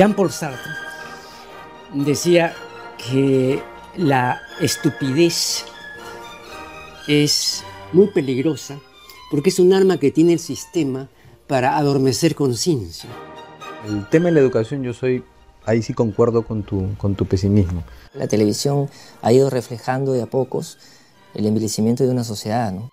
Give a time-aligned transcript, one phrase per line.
[0.00, 0.72] Jean-Paul Sartre
[1.92, 2.54] decía
[2.96, 3.62] que
[3.98, 5.66] la estupidez
[7.06, 7.62] es
[7.92, 8.78] muy peligrosa
[9.30, 11.10] porque es un arma que tiene el sistema
[11.46, 13.10] para adormecer conciencia.
[13.86, 15.22] El tema de la educación yo soy,
[15.66, 17.84] ahí sí concuerdo con tu, con tu pesimismo.
[18.14, 18.88] La televisión
[19.20, 20.78] ha ido reflejando de a pocos
[21.34, 22.88] el envejecimiento de una sociedad, ¿no?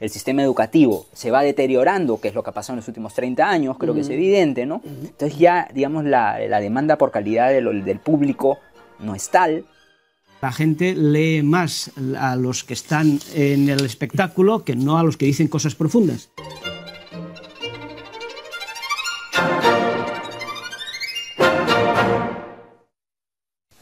[0.00, 3.14] El sistema educativo se va deteriorando, que es lo que ha pasado en los últimos
[3.14, 4.82] 30 años, creo que es evidente, ¿no?
[4.84, 8.58] Entonces ya, digamos, la, demanda por calidad del, público
[8.98, 9.64] no es tal.
[10.42, 15.16] La gente lee más a los que están en el espectáculo que no a los
[15.16, 16.30] que dicen cosas profundas.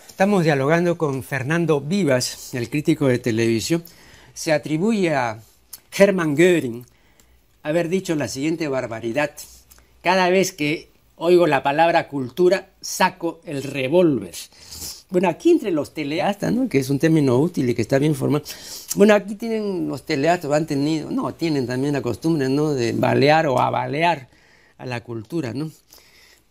[0.09, 3.83] Estamos dialogando con Fernando Vivas, el crítico de televisión.
[4.33, 5.41] Se atribuye a
[5.97, 6.85] Hermann Göring
[7.63, 9.31] haber dicho la siguiente barbaridad.
[10.03, 14.35] Cada vez que oigo la palabra cultura, saco el revólver.
[15.11, 16.69] Bueno, aquí entre los teleastas, ¿no?
[16.69, 18.45] que es un término útil y que está bien formado.
[18.97, 22.75] Bueno, aquí tienen los teleastas, han tenido, no, tienen también la costumbre ¿no?
[22.75, 24.29] de balear o abalear
[24.77, 25.55] a la cultura.
[25.55, 25.71] ¿no?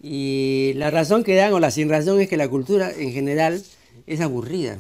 [0.02, 3.62] Y la razón que dan o la sin razón es que la cultura en general
[4.08, 4.78] es aburrida.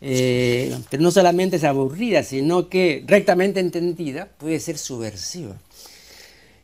[0.00, 5.56] Eh, pero no solamente es aburrida, sino que rectamente entendida puede ser subversiva.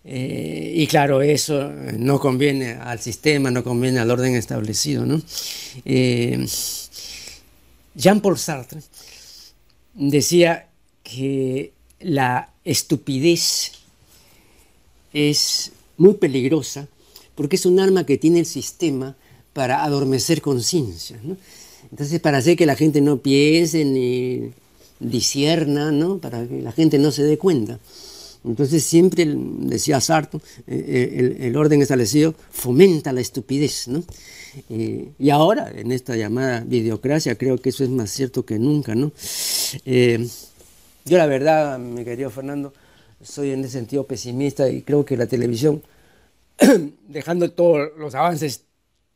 [0.04, 1.68] Eh, y claro, eso
[1.98, 5.04] no conviene al sistema, no conviene al orden establecido.
[5.84, 6.46] Eh,
[7.94, 8.80] Jean-Paul Sartre
[9.94, 10.68] decía
[11.02, 13.72] que la estupidez
[15.12, 16.86] es muy peligrosa
[17.34, 19.16] porque es un arma que tiene el sistema
[19.52, 21.18] para adormecer conciencia.
[21.90, 24.52] Entonces, para hacer que la gente no piense ni
[25.00, 26.18] disierna, ¿no?
[26.18, 27.78] Para que la gente no se dé cuenta.
[28.46, 30.38] Entonces siempre, decía Sartre,
[30.68, 34.04] eh, eh, el, orden establecido fomenta la estupidez, ¿no?
[34.70, 38.94] Eh, y ahora, en esta llamada videocracia, creo que eso es más cierto que nunca,
[38.94, 39.12] ¿no?
[39.84, 42.72] yo la verdad, mi querido Fernando,
[43.22, 45.82] soy en ese sentido pesimista y creo que la televisión,
[47.08, 48.62] dejando todos los avances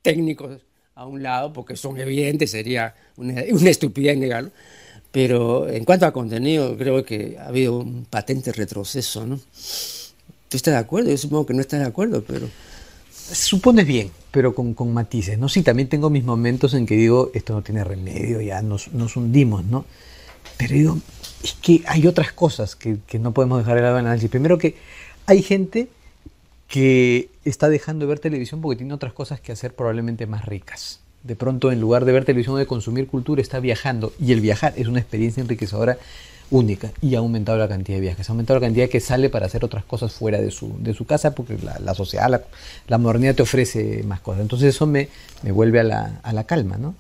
[0.03, 0.61] técnicos
[1.01, 4.51] a un lado, porque son evidentes, sería una, estupidez negarlo.
[5.11, 9.37] Pero en cuanto a contenido, creo que ha habido un patente retroceso, ¿no?
[9.37, 11.11] ¿Tú estás de acuerdo?
[11.11, 12.49] Yo supongo que no estás de acuerdo, pero...
[13.11, 15.49] Supones bien, pero con, con, matices, ¿no?
[15.49, 19.17] Sí, también tengo mis momentos en que digo, esto no tiene remedio, ya nos, nos
[19.17, 19.85] hundimos, ¿no?
[20.57, 20.99] Pero digo,
[21.43, 24.31] es que hay otras cosas que, que no podemos dejar de lado en el análisis.
[24.31, 24.75] Primero que
[25.27, 25.89] hay gente
[26.71, 31.01] que está dejando de ver televisión porque tiene otras cosas que hacer probablemente más ricas.
[31.25, 34.13] De pronto, en lugar de ver televisión o de consumir cultura, está viajando.
[34.21, 35.99] Y el viajar es una experiencia enriquecedora
[36.49, 39.47] única y ha aumentado la cantidad de viajes, ha aumentado la cantidad que sale para
[39.47, 42.43] hacer otras cosas fuera de su, de su casa porque la, sociedad,
[42.89, 44.43] la, modernidad te ofrece más cosas.
[44.43, 45.09] Entonces eso me,
[45.43, 46.95] me vuelve a la, a la calma, ¿no?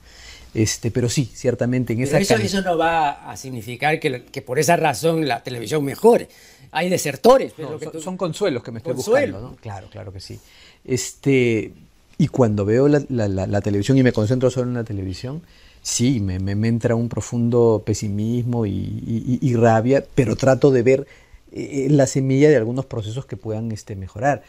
[0.52, 2.18] Este, pero sí, ciertamente en esa...
[2.18, 6.28] Eso, eso no va a significar que, que por esa razón la televisión mejore
[6.72, 7.54] hay desertores.
[8.00, 9.56] son, consuelos que me estoy buscando, ¿no?
[9.56, 10.38] Claro, claro que sí.
[10.84, 11.72] Este,
[12.18, 15.42] y cuando veo la, televisión y me concentro solo en la televisión,
[15.82, 21.06] sí, me, me, entra un profundo pesimismo y, rabia, pero trato de ver
[21.52, 24.42] eh, la semilla de algunos procesos que puedan este, mejorar.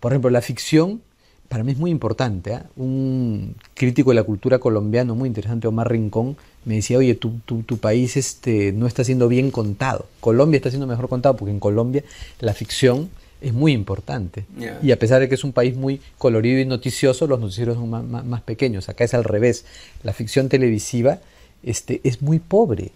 [0.00, 1.02] Por ejemplo, la ficción
[1.48, 2.54] para mí es muy importante.
[2.54, 2.66] ¿ah?
[2.76, 6.36] Un crítico de la cultura colombiana muy interesante, Omar Rincón,
[6.66, 10.06] me decía, oye, tu, tu, país este, no está siendo bien contado.
[10.18, 12.02] Colombia está siendo mejor contado porque en Colombia
[12.40, 13.08] la ficción
[13.40, 14.44] es muy importante.
[14.82, 17.88] Y a pesar de que es un país muy colorido y noticioso, los noticieros son
[18.28, 18.88] más, pequeños.
[18.88, 19.64] Acá es al revés.
[20.02, 21.20] La ficción televisiva
[21.62, 22.90] este, es muy pobre.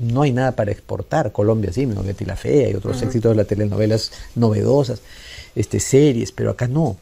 [0.00, 1.30] No hay nada para exportar.
[1.30, 5.00] Colombia sí, Betty la Fea y otros éxitos de las telenovelas novedosas,
[5.54, 6.96] este, series, pero acá no.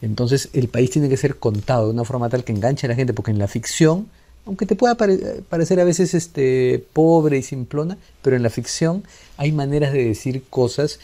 [0.00, 2.94] Entonces el país tiene que ser contado de una forma tal que enganche a la
[2.94, 4.08] gente, porque en la ficción
[4.50, 9.04] aunque te pueda parecer a veces este, pobre y simplona, pero en la ficción
[9.36, 10.98] hay maneras de decir cosas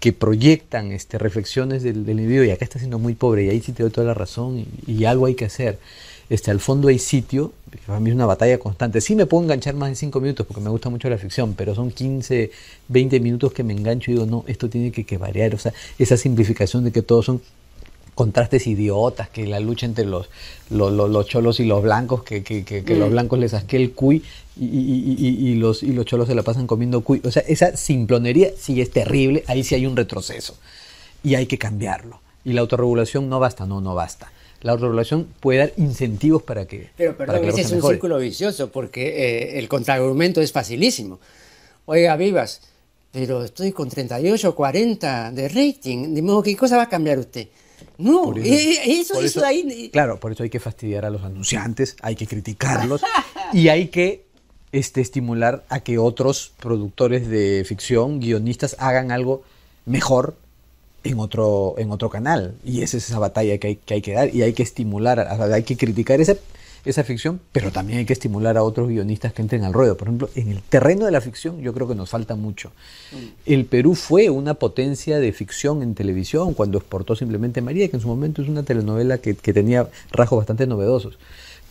[0.00, 3.72] que proyectan este, reflexiones del, individuo y acá está siendo muy pobre y ahí sí
[3.72, 5.78] te doy toda la razón y, algo hay que hacer.
[6.30, 7.52] Este, al fondo hay sitio,
[7.86, 9.02] para mí es una batalla constante.
[9.02, 11.74] Sí me puedo enganchar más de 5 minutos porque me gusta mucho la ficción, pero
[11.74, 12.50] son 15,
[12.88, 15.54] 20 minutos que me engancho y digo, no, esto tiene que, que variar.
[15.54, 17.42] O sea, esa simplificación de que todos son
[18.18, 20.28] contrastes idiotas, que la lucha entre los,
[20.70, 23.12] los, cholos y los blancos, que, los mm.
[23.12, 24.24] blancos les saquen el cuy
[24.58, 27.22] y, los, y los cholos se la pasan comiendo cuy.
[27.24, 30.56] O sea, esa simplonería sí es terrible, ahí sí hay un retroceso
[31.22, 32.20] y hay que cambiarlo.
[32.44, 34.32] Y la autorregulación no basta, no, no basta.
[34.62, 36.90] La autorregulación puede dar incentivos para que...
[36.96, 41.20] Pero perdón, ese es un círculo vicioso porque eh, el contraargumento es facilísimo.
[41.84, 42.62] Oiga, vivas,
[43.12, 47.20] pero estoy con 38 o 40 de rating, de modo, ¿qué cosa va a cambiar
[47.20, 47.46] usted?
[47.98, 49.90] No, eso, eso, ahí...
[49.92, 53.02] Claro, por eso hay que fastidiar a los anunciantes, hay que criticarlos
[53.52, 54.24] y hay que
[54.72, 59.42] este, estimular a que otros productores de ficción, guionistas, hagan algo
[59.86, 60.36] mejor
[61.04, 62.54] en otro, en otro canal.
[62.64, 65.20] Y esa es esa batalla que hay que, hay que dar y hay que estimular,
[65.20, 66.36] hay que criticar esa,
[66.84, 69.96] esa ficción, pero también hay que estimular a otros guionistas que entren al ruedo.
[69.96, 72.72] Por ejemplo, en el terreno de la ficción yo creo que nos falta mucho.
[73.12, 73.16] Mm.
[73.46, 78.02] El Perú fue una potencia de ficción en televisión cuando exportó simplemente María, que en
[78.02, 81.18] su momento es una telenovela que, que tenía rasgos bastante novedosos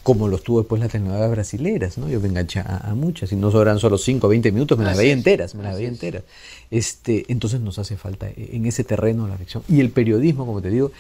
[0.08, 2.08] como los tuvo después las telenovelas brasileras, ¿no?
[2.08, 4.98] Yo me enganché a, muchas, y no sobran solo 5 o 20 minutos, me las
[4.98, 6.24] veía enteras, me las veía enteras.
[6.72, 9.64] Este, entonces nos hace falta en ese terreno la ficción.
[9.68, 10.94] Y el periodismo, como te digo,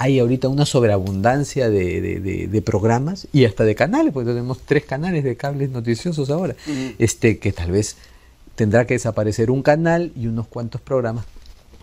[0.00, 5.36] hay ahorita una sobreabundancia de, programas y hasta de canales, porque tenemos tres canales de
[5.36, 6.56] cables noticiosos ahora,
[6.98, 7.96] este, que tal vez
[8.54, 11.26] tendrá que desaparecer un canal y unos cuantos programas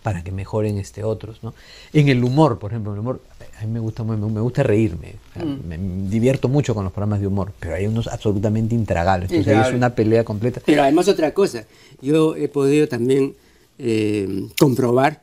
[0.02, 1.44] para que mejoren este otros.
[1.44, 1.54] ¿no?
[1.94, 3.22] En el humor, por ejemplo, el humor,
[3.62, 5.68] a mí me gusta, me, gusta reírme, mm.
[5.68, 5.78] me
[6.10, 9.94] divierto mucho con los programas de humor, pero hay unos absolutamente intragables, entonces es una
[9.94, 10.60] pelea completa.
[10.66, 11.66] Pero además otra cosa,
[12.02, 13.36] yo he podido también
[13.78, 15.22] eh, comprobar,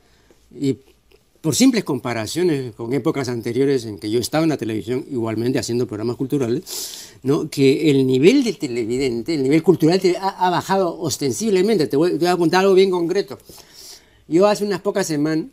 [0.56, 0.79] y
[1.44, 5.87] por simples comparaciones con épocas anteriores en que yo estaba en la televisión, igualmente haciendo
[5.87, 6.62] programas culturales,
[7.23, 7.50] ¿no?
[7.50, 11.87] que el nivel del televidente, el nivel cultural ha, bajado ostensiblemente.
[11.87, 13.38] Te voy, te voy a contar algo bien concreto.
[14.26, 15.49] Yo hace unas pocas semanas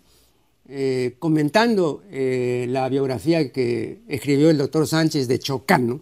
[0.70, 6.00] eh, comentando eh, la biografía que escribió el doctor Sánchez de Chocano,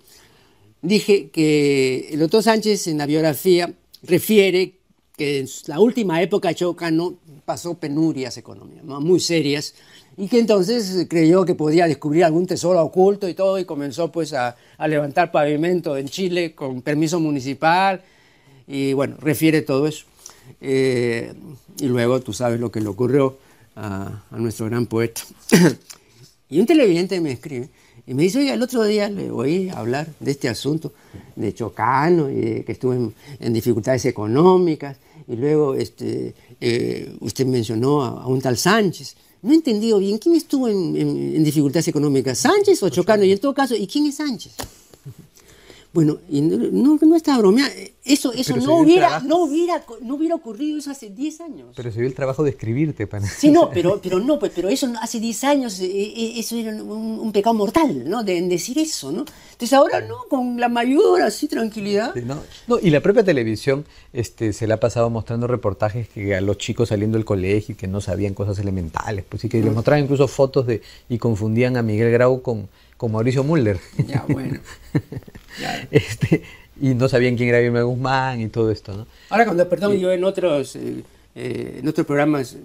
[0.83, 4.75] dije que el doctor Sánchez en la biografía refiere
[5.17, 7.17] que en la última época Chocano
[7.49, 9.73] pasó penurias económicas, muy serias,
[10.15, 14.33] y que entonces creyó que podía descubrir algún tesoro oculto y todo, y comenzó pues
[14.33, 14.55] a,
[14.87, 18.03] levantar pavimento en Chile con permiso municipal,
[18.67, 20.05] y bueno, refiere todo eso.
[20.61, 21.33] Eh,
[21.79, 23.39] y luego tú sabes lo que le ocurrió
[23.75, 25.23] a, nuestro gran poeta.
[26.51, 27.71] y un televidente me escribe
[28.09, 30.93] y me dice, oye, el otro día le oí hablar de este asunto
[31.35, 34.97] de Chocano y que estuvo en, dificultades económicas
[35.27, 39.15] y luego este, eh, usted mencionó a, un tal Sánchez.
[39.43, 42.39] No he entendido bien, ¿quién estuvo en, en dificultades económicas?
[42.39, 43.23] ¿Sánchez o Chocano?
[43.23, 44.53] Y en todo caso, ¿y quién es Sánchez?
[45.91, 47.73] Bueno, y no, no estaba bromeando.
[48.05, 51.67] Eso, eso no hubiera, no, hubiera, no hubiera ocurrido eso hace 10 años.
[51.75, 53.27] Pero se vio el trabajo de escribirte, pana.
[53.27, 56.71] Sí, no, pero, pero no, pues, pero eso hace 10 años, eh, eh, eso era
[56.71, 58.23] un, pecado mortal, ¿no?
[58.23, 59.25] De, decir eso, ¿no?
[59.51, 62.13] Entonces ahora no, con la mayor así tranquilidad.
[62.67, 66.57] no, y la propia televisión este, se le ha pasado mostrando reportajes que a los
[66.57, 70.03] chicos saliendo del colegio y que no sabían cosas elementales, pues sí que les mostraban
[70.03, 72.69] incluso fotos de y confundían a Miguel Grau con
[72.99, 73.79] con Mauricio Mulder.
[74.05, 74.59] Ya, bueno.
[75.91, 76.43] este,
[76.81, 79.07] y no sabían quién era Irma Guzmán y todo esto, ¿no?
[79.29, 81.01] Ahora, cuando, perdón, yo en otros, eh,
[81.33, 82.57] eh, en otros programas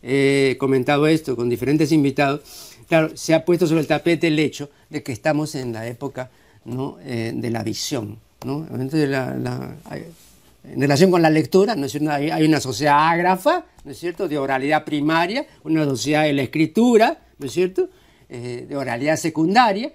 [0.00, 2.42] he comentado esto con diferentes invitados,
[2.88, 6.30] claro, se ha puesto sobre el tapete el hecho de que estamos en la época
[6.64, 6.98] ¿no?
[7.04, 8.64] Eh, de la visión, ¿no?
[8.70, 12.12] Entonces, en relación con la lectura, ¿no es cierto?
[12.12, 16.42] Hay, hay, una sociedad ágrafa, ¿no es cierto?, de oralidad primaria, una sociedad de la
[16.42, 17.88] escritura, ¿no es cierto?,
[18.28, 19.92] eh, de oralidad secundaria,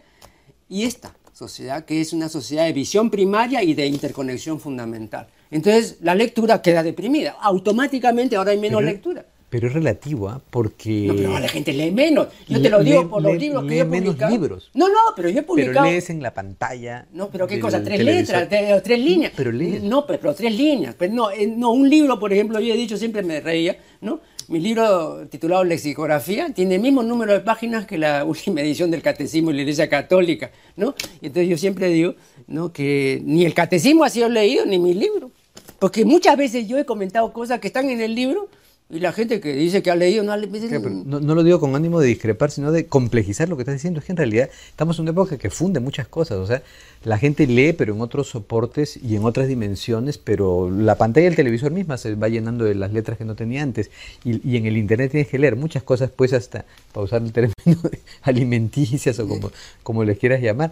[0.70, 5.28] y esta sociedad que es una sociedad de visión primaria y de interconexión fundamental.
[5.52, 9.26] Entonces la lectura queda deprimida, automáticamente ahora hay menos lectura.
[9.54, 10.42] Pero es relativo, ¿ah?
[10.50, 11.06] porque...
[11.06, 12.28] No, pero la gente lee menos.
[12.48, 14.72] Yo te lo digo por los libros que yo he menos libros.
[14.74, 15.74] No, no, pero yo he publicado...
[15.74, 17.06] Pero lees en la pantalla...
[17.14, 17.84] No, pero ¿qué cosa?
[17.84, 18.50] ¿Tres letras?
[18.50, 19.32] ¿Tres, líneas?
[19.36, 19.84] Pero lees.
[19.84, 20.96] No, pero, tres líneas.
[20.98, 24.22] Pero no, eh, no, un libro, por ejemplo, yo he dicho, siempre me reía, ¿no?
[24.54, 29.02] Mi libro titulado Lexicografía tiene el mismo número de páginas que la última edición del
[29.02, 30.94] Catecismo de la Iglesia Católica, ¿no?
[31.22, 32.14] Y entonces yo siempre digo,
[32.46, 32.72] ¿no?
[32.72, 35.32] Que ni el Catecismo ha sido leído, ni mi libro.
[35.80, 38.48] Porque muchas veces yo he comentado cosas que están en el libro
[38.94, 42.00] y la gente que dice que ha leído no, no, no, lo digo con ánimo
[42.00, 44.00] de discrepar, sino de complejizar lo que estás diciendo.
[44.00, 46.38] Es que en realidad estamos en una época que funde muchas cosas.
[46.38, 46.62] O sea,
[47.04, 51.36] la gente lee, pero en otros soportes y en otras dimensiones, pero la pantalla del
[51.36, 53.90] televisor misma se va llenando de las letras que no tenía antes.
[54.24, 57.82] Y, en el Internet tienes que leer muchas cosas, pues hasta, para usar el término
[58.22, 60.72] alimenticias o como, como les quieras llamar.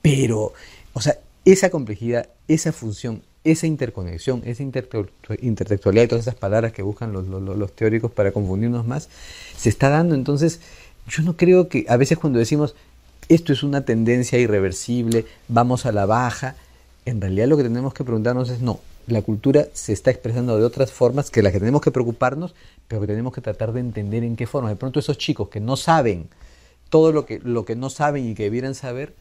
[0.00, 0.52] Pero,
[0.92, 6.82] o sea, esa complejidad, esa función, esa interconexión, esa intertextualidad y todas esas palabras que
[6.82, 9.08] buscan los, teóricos para confundirnos más,
[9.56, 10.14] se está dando.
[10.14, 10.60] Entonces,
[11.08, 12.74] yo no creo que a veces cuando decimos
[13.28, 16.56] esto es una tendencia irreversible, vamos a la baja,
[17.04, 20.64] en realidad lo que tenemos que preguntarnos es no, la cultura se está expresando de
[20.64, 22.54] otras formas que las que tenemos que preocuparnos,
[22.86, 24.68] pero que tenemos que tratar de entender en qué forma.
[24.68, 26.28] De pronto esos chicos que no saben
[26.88, 29.14] todo lo que, lo que no saben y que debieran saber,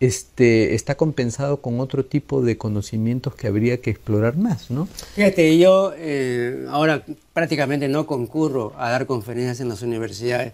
[0.00, 4.86] este, está compensado con otro tipo de conocimientos que habría que explorar más, ¿no?
[5.14, 10.52] Fíjate, yo eh, ahora prácticamente no concurro a dar conferencias en las universidades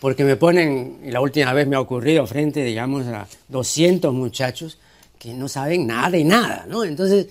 [0.00, 4.78] porque me ponen, y la última vez me ha ocurrido frente, digamos, a 200 muchachos
[5.18, 6.84] que no saben nada de nada, ¿no?
[6.84, 7.26] Entonces,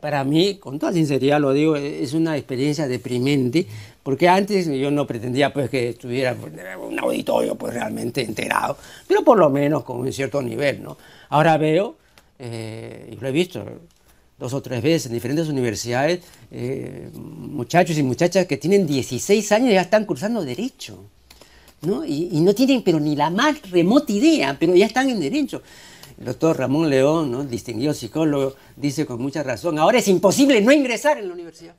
[0.00, 3.66] para mí, con toda sinceridad lo digo, es una experiencia deprimente,
[4.02, 8.76] porque antes yo no pretendía pues que estuviera pues, un auditorio pues realmente enterado,
[9.08, 10.96] pero por lo menos con un cierto nivel, ¿no?
[11.30, 11.96] Ahora veo,
[12.38, 13.64] eh, y lo he visto
[14.38, 19.70] dos o tres veces en diferentes universidades, eh, muchachos y muchachas que tienen 16 años
[19.70, 21.04] y ya están cursando Derecho,
[21.82, 22.04] ¿no?
[22.04, 25.62] Y, y no tienen pero ni la más remota idea, pero ya están en Derecho.
[26.18, 27.44] El doctor Ramón León, ¿no?
[27.44, 31.74] distinguido psicólogo, dice con mucha razón, ahora es imposible no ingresar en la universidad.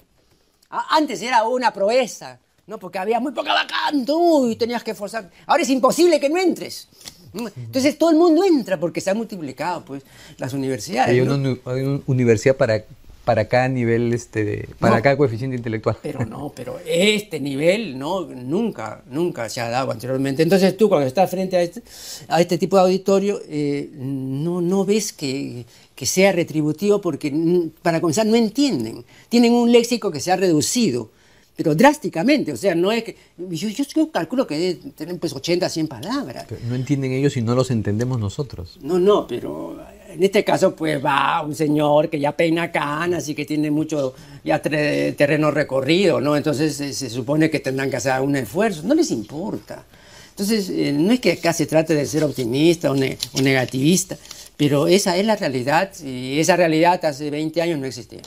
[0.70, 2.78] Antes era una proeza, ¿no?
[2.78, 4.12] porque había muy poca vacante
[4.50, 5.30] y tenías que forzar.
[5.46, 6.88] Ahora es imposible que no entres.
[7.34, 10.04] Entonces todo el mundo entra porque se han multiplicado pues,
[10.38, 11.12] las universidades.
[11.12, 12.84] Hay, una, hay una universidad para
[13.26, 15.98] para cada nivel, este, para cada coeficiente intelectual.
[16.02, 20.44] Pero no, pero este nivel no, nunca, nunca se ha dado anteriormente.
[20.44, 21.82] Entonces tú cuando estás frente a este,
[22.28, 25.66] a este tipo de auditorio, eh, no, no ves que,
[25.96, 27.34] que, sea retributivo porque
[27.82, 29.04] para comenzar no entienden.
[29.28, 31.10] Tienen un léxico que se ha reducido,
[31.56, 32.54] pero drásticamente.
[32.54, 33.16] O sea, no es que...
[33.38, 36.46] Yo, yo calculo que tienen pues 80, 100 palabras.
[36.68, 38.78] no entienden ellos y no los entendemos nosotros.
[38.84, 39.80] No, no, pero
[40.16, 44.16] en este caso, pues va un señor que ya peina canas y que tiene mucho
[44.44, 46.38] ya terreno recorrido, ¿no?
[46.38, 48.84] Entonces se, supone que tendrán que hacer un esfuerzo.
[48.84, 49.84] No les importa.
[50.30, 54.18] Entonces, eh, no es que acá se trate de ser optimista o, negativista,
[54.56, 58.22] pero esa es la realidad y esa realidad hace 20 años no existía.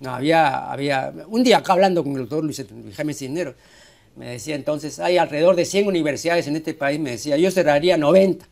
[0.00, 2.64] No, había, había, un día acá hablando con el doctor Luis
[2.96, 3.54] Jaime Cisneros,
[4.16, 7.96] me decía entonces, hay alrededor de 100 universidades en este país, me decía, yo cerraría
[7.96, 8.46] 90.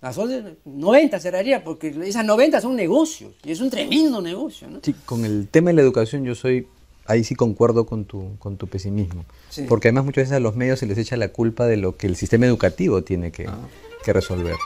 [0.00, 0.18] Las
[0.64, 4.68] 90 cerraría, porque esas 90 son negocios, y es un tremendo negocio.
[4.68, 4.80] ¿no?
[4.82, 6.66] Sí, con el tema de la educación yo soy,
[7.06, 9.26] ahí sí concuerdo con tu, con tu pesimismo,
[9.68, 12.06] porque además muchas veces a los medios se les echa la culpa de lo que
[12.06, 13.58] el sistema educativo tiene que, ah.
[14.02, 14.56] que resolver.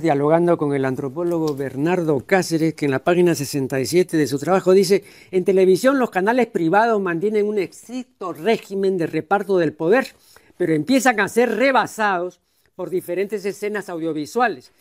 [0.00, 5.04] Dialogando con el antropólogo Bernardo Cáceres, que en la página 67 de su trabajo dice,
[5.30, 10.08] en televisión los canales privados mantienen un estricto régimen de reparto del poder,
[10.56, 12.40] pero empiezan a ser rebasados
[12.74, 14.72] por diferentes escenas audiovisuales,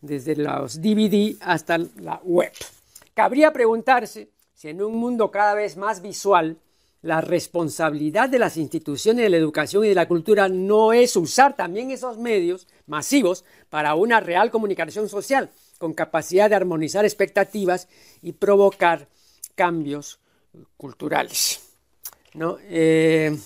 [0.00, 2.52] desde los DVD hasta la web.
[3.14, 6.58] Cabría preguntarse si en un mundo cada vez más visual,
[7.06, 11.54] la responsabilidad de las instituciones de la educación y de la cultura no es usar
[11.54, 15.48] también esos medios masivos para una real comunicación social,
[15.78, 17.86] con capacidad de armonizar expectativas
[18.22, 19.06] y provocar
[19.54, 20.18] cambios
[20.76, 21.60] culturales.
[22.34, 22.58] ¿no?
[22.64, 23.38] Eh,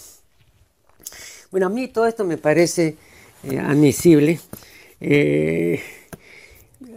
[1.50, 2.96] bueno, a mí todo esto me parece
[3.44, 4.40] eh, admisible,
[5.02, 5.82] eh,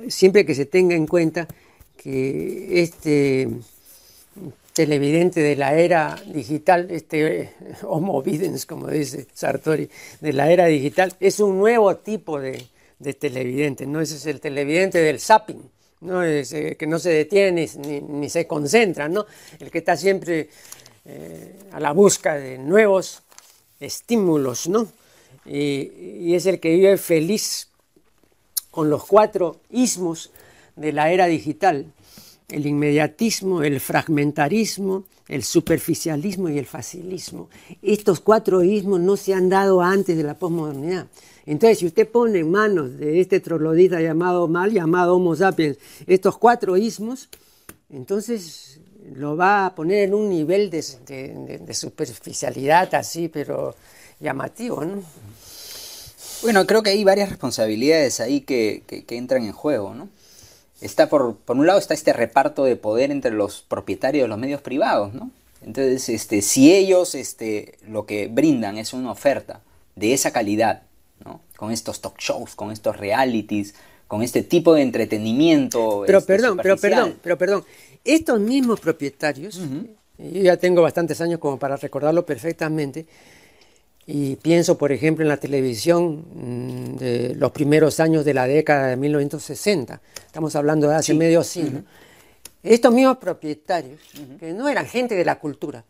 [0.07, 1.45] siempre que se tenga en cuenta
[1.97, 3.49] que este
[4.73, 7.53] televidente de la era digital, este
[7.83, 9.89] homo videns, como dice Sartori,
[10.19, 12.67] de la era digital, es un nuevo tipo de,
[13.19, 14.01] televidente, ¿no?
[14.01, 15.61] Ese es el televidente del zapping,
[16.01, 16.23] ¿no?
[16.23, 17.69] Es, eh, que no se detiene
[18.09, 19.25] ni, se concentra, ¿no?
[19.59, 20.49] El que está siempre
[21.05, 23.21] eh, a la busca de nuevos
[23.79, 24.87] estímulos, ¿no?
[25.45, 27.67] y es el que vive feliz
[28.71, 30.31] con los cuatro ismos
[30.77, 31.91] de la era digital
[32.53, 37.49] el inmediatismo, el fragmentarismo, el superficialismo y el facilismo.
[37.81, 41.07] Estos cuatro ismos no se han dado antes de la posmodernidad.
[41.45, 46.37] Entonces, si usted pone en manos de este troglodita llamado mal, llamado Homo sapiens, estos
[46.37, 47.27] cuatro ismos,
[47.89, 48.79] entonces
[49.15, 53.75] lo va a poner en un nivel de, superficialidad así, pero
[54.19, 55.03] llamativo, ¿no?
[56.43, 60.09] Bueno, creo que hay varias responsabilidades ahí que, que entran en juego, ¿no?
[60.83, 64.37] Está por, por un lado está este reparto de poder entre los propietarios de los
[64.37, 65.31] medios privados, ¿no?
[65.65, 69.61] Entonces, este, si ellos este, lo que brindan es una oferta
[69.95, 70.83] de esa calidad,
[71.23, 71.41] ¿no?
[71.55, 73.75] Con estos talk shows, con estos realities,
[74.07, 76.03] con este tipo de entretenimiento.
[76.05, 77.63] Pero este, perdón, pero perdón, pero perdón.
[78.03, 79.61] Estos mismos propietarios,
[80.17, 83.05] yo ya tengo bastantes años como para recordarlo perfectamente,
[84.05, 88.87] y pienso, por ejemplo, en la televisión mm, de los primeros años de la década
[88.87, 90.01] de 1960.
[90.25, 91.83] Estamos hablando de hace medio siglo.
[92.61, 93.99] Estos mismos propietarios,
[94.39, 95.83] que no eran gente de la cultura,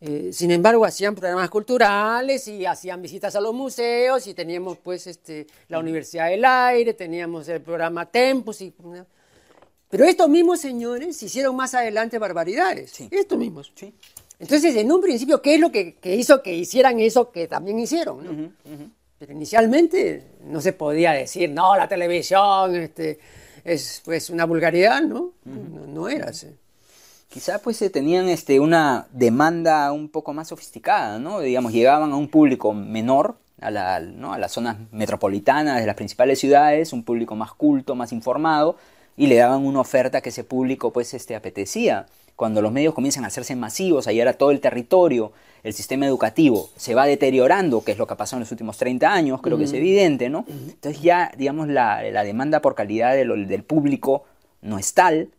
[0.00, 5.06] eh, sin embargo hacían programas culturales y hacían visitas a los museos y teníamos pues
[5.06, 8.62] este, la Universidad del Aire, teníamos el programa Tempus.
[8.62, 8.74] Y,
[9.88, 13.00] pero estos mismos señores hicieron más adelante barbaridades.
[13.10, 13.72] Estos mismos.
[14.38, 18.54] Entonces, en un principio, ¿qué es lo que, hizo que hicieran eso que también hicieron?
[19.18, 23.18] Pero inicialmente no se podía decir, no, la televisión este,
[23.64, 25.32] es pues una vulgaridad, ¿no?
[25.44, 26.48] no, era así.
[27.28, 31.40] Quizá pues se tenían este, una demanda un poco más sofisticada, ¿no?
[31.40, 34.34] Digamos, llegaban a un público menor, a, la, ¿no?
[34.34, 38.76] a las zonas metropolitanas de las principales ciudades, un público más culto, más informado,
[39.16, 42.06] y le daban una oferta que ese público pues este, apetecía.
[42.36, 46.06] Cuando los medios comienzan a hacerse masivos, a llegar a todo el territorio, el sistema
[46.06, 49.40] educativo se va deteriorando, que es lo que ha pasado en los últimos 30 años,
[49.40, 50.44] creo que es evidente, ¿no?
[50.48, 54.24] Entonces ya, digamos, la, demanda por calidad del público
[54.62, 55.30] no es tal,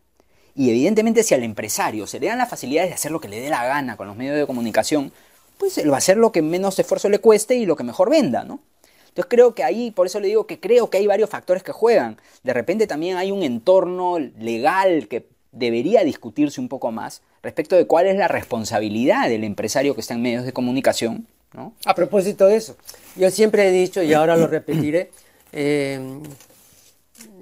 [0.55, 3.41] y evidentemente si al empresario se le dan las facilidades de hacer lo que le
[3.41, 5.11] dé la gana con los medios de comunicación,
[5.57, 8.09] pues él va a hacer lo que menos esfuerzo le cueste y lo que mejor
[8.09, 8.61] venda, ¿no?
[9.09, 11.71] Entonces creo que ahí, por eso le digo que creo que hay varios factores que
[11.71, 12.17] juegan.
[12.43, 17.87] De repente también hay un entorno legal que debería discutirse un poco más respecto de
[17.87, 21.25] cuál es la responsabilidad del empresario que está en medios de comunicación.
[21.53, 21.73] ¿no?
[21.85, 22.75] A propósito de eso,
[23.15, 25.09] yo siempre he dicho, y ahora lo repetiré,
[25.53, 25.99] eh,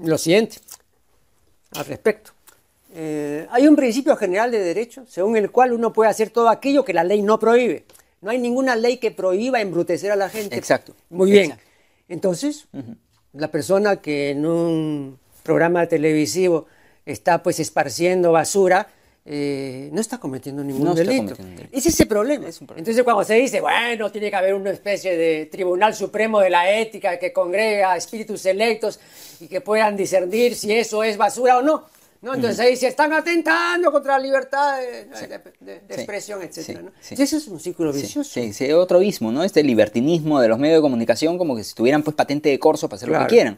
[0.04, 0.58] lo siguiente
[1.72, 2.32] al respecto.
[2.96, 6.86] Eh, hay un principio general de derecho según el cual uno puede hacer todo aquello
[6.86, 7.86] que la ley no prohíbe.
[8.22, 10.56] No hay ninguna ley que prohíba embrutecer a la gente.
[10.56, 10.94] Exacto.
[11.10, 11.56] Muy bien.
[12.08, 12.68] Entonces,
[13.34, 16.68] la persona que en un programa televisivo
[17.06, 18.88] está pues esparciendo basura,
[19.26, 21.34] eh, no está cometiendo ningún delito.
[21.72, 22.48] Ese es el problema.
[22.76, 26.70] Entonces cuando se dice, bueno, tiene que haber una especie de tribunal supremo de la
[26.72, 29.00] ética que congrega espíritus electos
[29.40, 31.86] y que puedan discernir si eso es basura o no.
[32.24, 32.34] ¿no?
[32.34, 36.80] Entonces ahí se están atentando contra la libertad de, expresión, etc.
[37.12, 38.30] eso es un círculo vicioso.
[38.30, 39.44] Sí, sí, otro abismo, ¿no?
[39.44, 42.88] Este libertinismo de los medios de comunicación como que si tuvieran pues patente de corso
[42.88, 43.58] para hacer lo que quieran.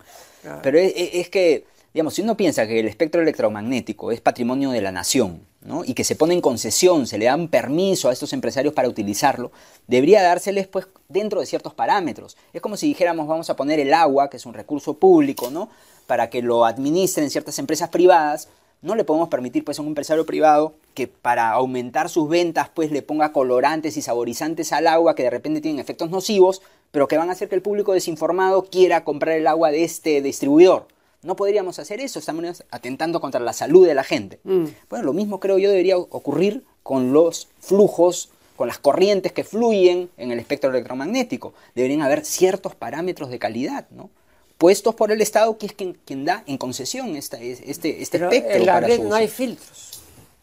[0.64, 4.92] Pero es, que, digamos, si uno piensa que el espectro electromagnético es patrimonio de la
[4.92, 5.86] nación, ¿no?
[5.86, 9.54] y que se pone en concesión, se le dan permiso a estos empresarios para utilizarlo,
[9.88, 12.36] debería dárseles pues dentro de ciertos parámetros.
[12.52, 15.70] Es como si dijéramos vamos a poner el agua, que es un recurso público, ¿no?
[16.06, 18.50] para que lo administren ciertas empresas privadas,
[18.82, 22.92] no le podemos permitir pues a un empresario privado que para aumentar sus ventas pues
[22.92, 27.18] le ponga colorantes y saborizantes al agua que de repente tienen efectos nocivos, pero que
[27.18, 30.88] van a hacer que el público desinformado quiera comprar el agua de este distribuidor.
[31.26, 34.40] No podríamos hacer eso, estamos atentando contra la salud de la gente.
[34.44, 34.66] Mm.
[34.90, 40.10] Bueno, lo mismo creo yo debería ocurrir con los flujos, con las corrientes que fluyen
[40.18, 41.54] en el espectro electromagnético.
[41.74, 44.10] Deberían haber ciertos parámetros de calidad, ¿no?
[44.58, 48.52] puestos por el Estado, que es quien, quien da en concesión este, este, este espectro.
[48.52, 50.02] En la red no hay filtros.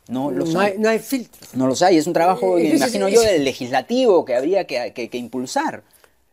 [0.08, 0.74] No los hay.
[0.78, 1.54] No hay filtros.
[1.54, 1.96] No los hay.
[1.96, 5.82] Es un trabajo, me imagino yo, del legislativo que habría que, que, impulsar,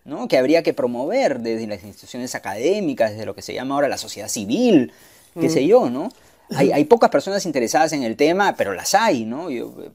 [0.05, 0.27] ¿no?
[0.27, 3.97] que habría que promover desde las instituciones académicas, desde lo que se llama ahora la
[3.97, 4.91] sociedad civil,
[5.39, 5.51] qué mm.
[5.51, 6.09] sé yo, ¿no?
[6.55, 9.49] Hay, hay, pocas personas interesadas en el tema, pero las hay, ¿no?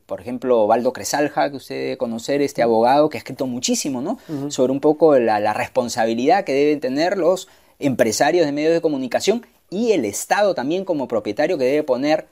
[0.06, 4.20] por ejemplo, Valdo Cresalja, que usted debe conocer, este abogado que ha escrito muchísimo, ¿no?
[4.50, 7.48] Sobre un poco la, la responsabilidad que deben tener los
[7.80, 12.28] empresarios de medios de comunicación y el Estado también como propietario que debe poner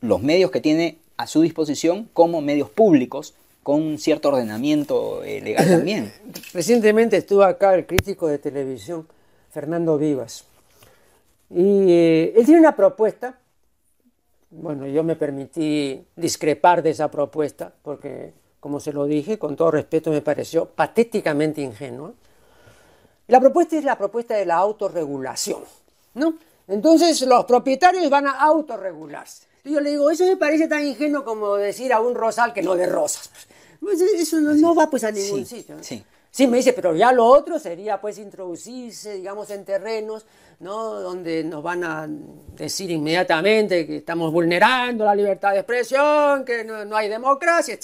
[0.00, 3.34] los medios que tiene a su disposición como medios públicos
[3.66, 6.12] con un cierto ordenamiento eh, legal también.
[6.54, 9.08] Recientemente estuvo acá el crítico de televisión,
[9.50, 10.44] Fernando Vivas,
[11.50, 13.40] y eh, él tiene una propuesta,
[14.50, 19.72] bueno, yo me permití discrepar de esa propuesta, porque, como se lo dije, con todo
[19.72, 22.12] respeto, me pareció patéticamente ingenua.
[23.26, 25.64] La propuesta es la propuesta de la autorregulación,
[26.14, 26.34] ¿no?
[26.68, 29.48] Entonces los propietarios van a autorregularse.
[29.64, 32.62] Y yo le digo, eso me parece tan ingenuo como decir a un rosal que
[32.62, 33.32] no de rosas.
[33.80, 35.76] Pues eso no, va pues a ningún sitio.
[35.80, 36.04] Sí.
[36.36, 40.26] Sí, me dice, pero ya lo otro sería pues introducirse, digamos, en terrenos,
[40.60, 41.00] ¿no?
[41.00, 42.06] Donde nos van a
[42.54, 47.78] decir inmediatamente que estamos vulnerando la libertad de expresión, que no, no hay democracia,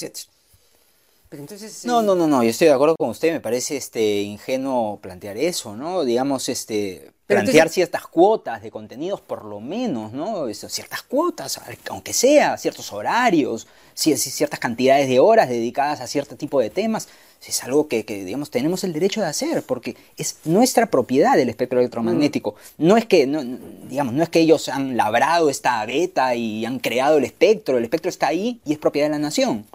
[1.33, 4.23] etc entonces, no, no, no, no, yo estoy de acuerdo con usted, me parece este
[4.23, 6.05] ingenuo plantear eso, ¿no?
[6.05, 10.53] Digamos, este plantear ciertas cuotas de contenidos por lo menos, ¿no?
[10.53, 16.71] ciertas cuotas, aunque sea, ciertos horarios, ciertas cantidades de horas dedicadas a cierto tipo de
[16.71, 17.09] temas,
[17.45, 21.81] es algo que, digamos, tenemos el derecho de hacer, porque es nuestra propiedad el espectro
[21.81, 22.55] electromagnético.
[22.79, 22.87] Mm.
[22.87, 23.43] No es que, no,
[23.89, 27.85] digamos, no es que ellos han labrado esta beta y han creado el espectro, el
[27.85, 29.67] espectro está ahí y es propiedad de la nación.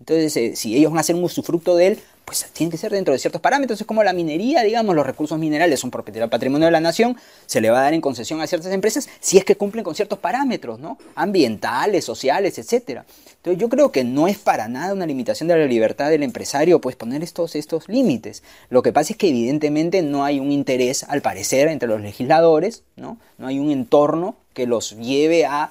[0.00, 2.90] Entonces, eh, si ellos van a hacer un usufructo de él, pues tiene que ser
[2.90, 3.80] dentro de ciertos parámetros.
[3.80, 7.60] Es como la minería, digamos, los recursos minerales son propiedad patrimonio de la nación, se
[7.60, 10.18] le va a dar en concesión a ciertas empresas si es que cumplen con ciertos
[10.18, 10.98] parámetros, ¿no?
[11.14, 13.06] Ambientales, sociales, etcétera.
[13.36, 16.80] Entonces, yo creo que no es para nada una limitación de la libertad del empresario,
[16.80, 18.42] pues poner estos, estos límites.
[18.70, 22.82] Lo que pasa es que evidentemente no hay un interés, al parecer, entre los legisladores,
[22.96, 23.18] ¿no?
[23.38, 25.70] No hay un entorno que los lleve a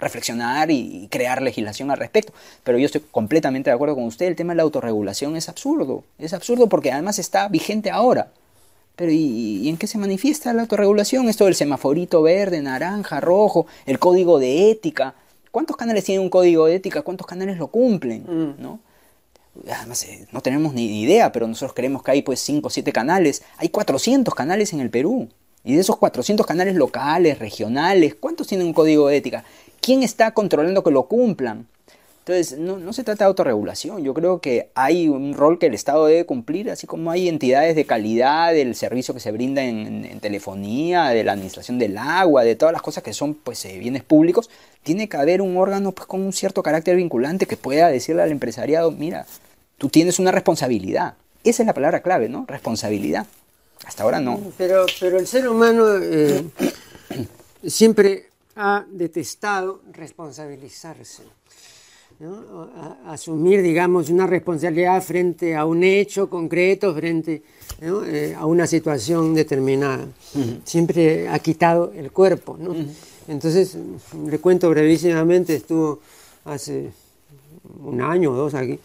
[0.00, 2.32] reflexionar y crear legislación al respecto.
[2.64, 6.04] Pero yo estoy completamente de acuerdo con usted, el tema de la autorregulación es absurdo,
[6.18, 8.32] es absurdo porque además está vigente ahora.
[8.96, 11.28] Pero ¿y, en qué se manifiesta la autorregulación?
[11.28, 15.14] Esto del semaforito verde, naranja, rojo, el código de ética.
[15.50, 17.00] ¿Cuántos canales tienen un código de ética?
[17.00, 18.24] ¿Cuántos canales lo cumplen?
[18.24, 18.62] Mm.
[18.62, 18.80] ¿no?
[19.68, 22.92] Además, eh, no tenemos ni idea, pero nosotros creemos que hay pues 5 o 7
[22.92, 23.42] canales.
[23.56, 25.28] Hay 400 canales en el Perú.
[25.64, 29.44] Y de esos 400 canales locales, regionales, ¿cuántos tienen un código de ética?
[29.80, 31.66] ¿Quién está controlando que lo cumplan?
[32.20, 34.04] Entonces, no, se trata de autorregulación.
[34.04, 37.74] Yo creo que hay un rol que el Estado debe cumplir, así como hay entidades
[37.74, 42.56] de calidad del servicio que se brinda en, telefonía, de la administración del agua, de
[42.56, 44.50] todas las cosas que son pues, eh, bienes públicos.
[44.82, 48.30] Tiene que haber un órgano pues, con un cierto carácter vinculante que pueda decirle al
[48.30, 49.26] empresariado, mira,
[49.78, 51.14] tú tienes una responsabilidad.
[51.42, 52.44] Esa es la palabra clave, ¿no?
[52.46, 53.26] Responsabilidad.
[53.86, 54.38] Hasta ahora no.
[54.58, 56.44] Pero, pero el ser humano eh,
[57.66, 61.22] siempre ha detestado responsabilizarse.
[63.06, 67.42] asumir, digamos, una responsabilidad frente a un hecho concreto, frente
[67.80, 70.06] eh, a una situación determinada.
[70.64, 72.58] Siempre ha quitado el cuerpo.
[72.58, 72.74] ¿no?
[73.26, 73.76] Entonces,
[74.28, 76.00] le cuento brevísimamente, estuvo
[76.44, 76.90] hace
[77.82, 78.78] un año o dos aquí,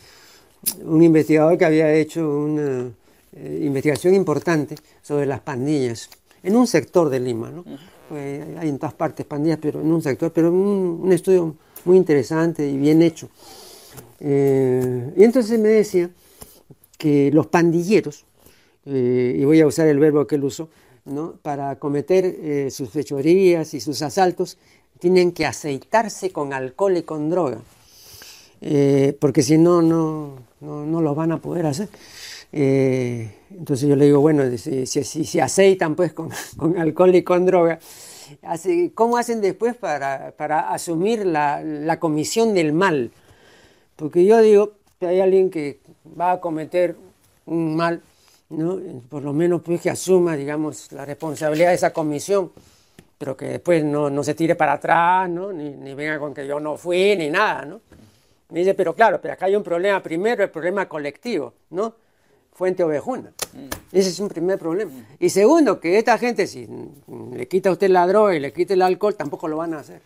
[0.83, 2.89] un investigador que había hecho una
[3.33, 6.09] eh, investigación importante sobre las pandillas
[6.41, 7.51] en un sector de Lima.
[7.51, 7.65] ¿no?
[8.09, 12.67] Pues hay en todas partes pandillas, pero en un sector, pero un, estudio muy interesante
[12.67, 13.29] y bien hecho.
[14.19, 16.09] Eh, y entonces me decía
[16.97, 18.25] que los pandilleros,
[18.85, 20.69] eh, y voy a usar el verbo que él usó,
[21.05, 21.33] ¿no?
[21.41, 24.57] para cometer sus fechorías y sus asaltos,
[24.99, 27.59] tienen que aceitarse con alcohol y con droga.
[28.61, 31.89] Eh, porque si no, no, no, lo van a poder hacer.
[32.51, 37.45] Eh, entonces yo le digo, bueno, si, si, aceitan pues con, con, alcohol y con
[37.45, 37.79] droga,
[38.93, 43.11] ¿cómo hacen después para, para asumir la, la, comisión del mal?
[43.95, 45.79] Porque yo digo, hay alguien que
[46.19, 46.95] va a cometer
[47.45, 48.01] un mal,
[48.49, 48.79] ¿no?
[49.09, 52.51] por lo menos pues que asuma, digamos, la responsabilidad de esa comisión,
[53.17, 55.53] pero que después no, no se tire para atrás, ¿no?
[55.53, 57.81] ni, ni venga con que yo no fui, ni nada, ¿no?
[58.49, 61.95] Me dice, pero claro, pero acá hay un problema primero, el problema colectivo, ¿no?
[62.55, 63.33] Fuente ovejuna.
[63.91, 64.91] Ese es un primer problema.
[65.19, 66.67] Y segundo, que esta gente, si
[67.33, 69.79] le quita a usted la droga y le quita el alcohol, tampoco lo van a
[69.79, 70.01] hacer.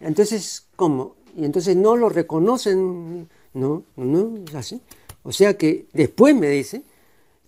[0.00, 1.16] Entonces, ¿cómo?
[1.36, 4.80] Y entonces no lo reconocen, no, no, es así.
[5.22, 6.82] O sea que después me dice,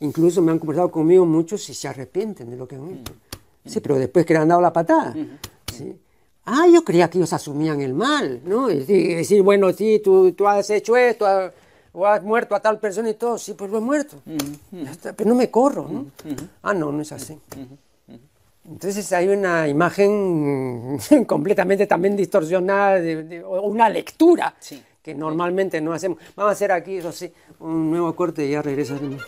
[0.00, 3.14] incluso me han conversado conmigo muchos y se arrepienten de lo que han hecho.
[3.64, 5.14] Sí, pero después que le han dado la patada.
[5.72, 5.96] ¿sí?
[6.44, 8.70] Ah, yo creía que ellos asumían el mal, ¿no?
[8.70, 11.26] Y decir, bueno, sí, tú, tú has hecho esto,
[11.92, 14.16] o has muerto a tal persona y todo, sí, pues lo he muerto.
[15.16, 16.06] pero no me corro, ¿no?
[16.62, 17.38] Ah, no, no es así.
[18.68, 24.54] Entonces hay una imagen completamente también distorsionada, de, una lectura
[25.02, 26.18] que normalmente no hacemos.
[26.36, 29.22] Vamos a hacer aquí, eso sí, un nuevo corte y ya regresaremos.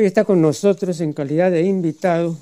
[0.00, 2.34] Hoy está con nosotros en calidad de invitado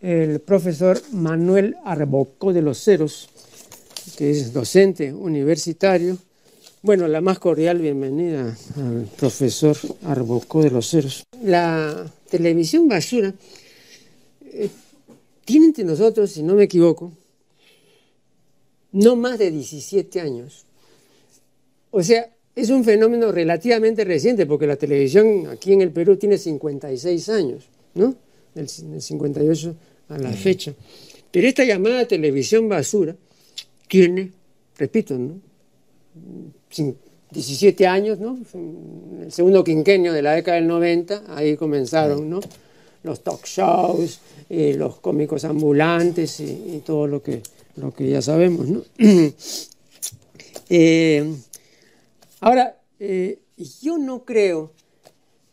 [0.00, 3.28] el profesor Manuel Arbocó de los Ceros,
[4.18, 6.18] que es docente universitario.
[6.82, 11.22] Bueno, la más cordial bienvenida al profesor Arbocó de los Ceros.
[11.44, 13.32] La televisión basura
[14.44, 14.68] eh,
[15.44, 17.12] tiene entre nosotros, si no me equivoco,
[18.90, 20.64] no más de 17 años.
[21.92, 26.38] O sea, es un fenómeno relativamente reciente, porque la televisión aquí en el Perú tiene
[26.38, 28.14] 56 años, ¿no?
[28.54, 29.76] Del, 58
[30.08, 30.72] a la fecha.
[31.30, 33.14] Pero esta llamada televisión basura
[33.86, 34.32] tiene,
[34.78, 35.38] repito, ¿no?
[37.30, 38.38] 17 años, ¿no?
[39.22, 42.40] El segundo quinquenio de la década del 90, ahí comenzaron, ¿no?
[43.02, 47.42] Los talk shows, eh, los cómicos ambulantes y, todo lo que,
[47.76, 48.82] lo que ya sabemos, ¿no?
[50.70, 51.34] eh,
[52.40, 53.38] Ahora, eh,
[53.80, 54.72] yo no creo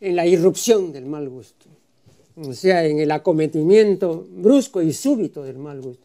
[0.00, 1.66] en la irrupción del mal gusto,
[2.36, 6.04] o sea, en el acometimiento brusco y súbito del mal gusto.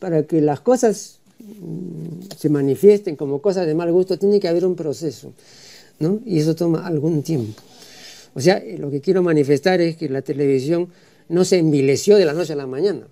[0.00, 4.64] Para que las cosas mm, se manifiesten como cosas de mal gusto, tiene que haber
[4.64, 5.32] un proceso,
[6.00, 6.20] ¿no?
[6.24, 7.62] Y eso toma algún tiempo.
[8.34, 10.88] O sea, eh, lo que quiero manifestar es que la televisión
[11.28, 13.06] no se envileció de la noche a la mañana,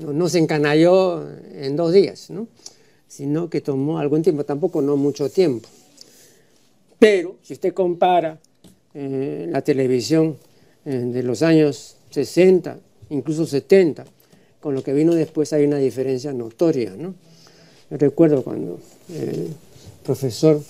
[0.00, 2.48] no, no se encanalló en dos días, ¿no?
[3.14, 5.68] sino que tomó algún tiempo, tampoco no mucho tiempo.
[6.98, 8.38] Pero si usted compara
[8.94, 10.36] eh, la televisión
[10.84, 12.78] eh, de los años 60,
[13.10, 14.04] incluso 70,
[14.60, 16.94] con lo que vino después hay una diferencia notoria.
[16.96, 17.14] ¿no?
[17.90, 18.78] Recuerdo cuando
[19.12, 19.48] el
[20.04, 20.60] profesor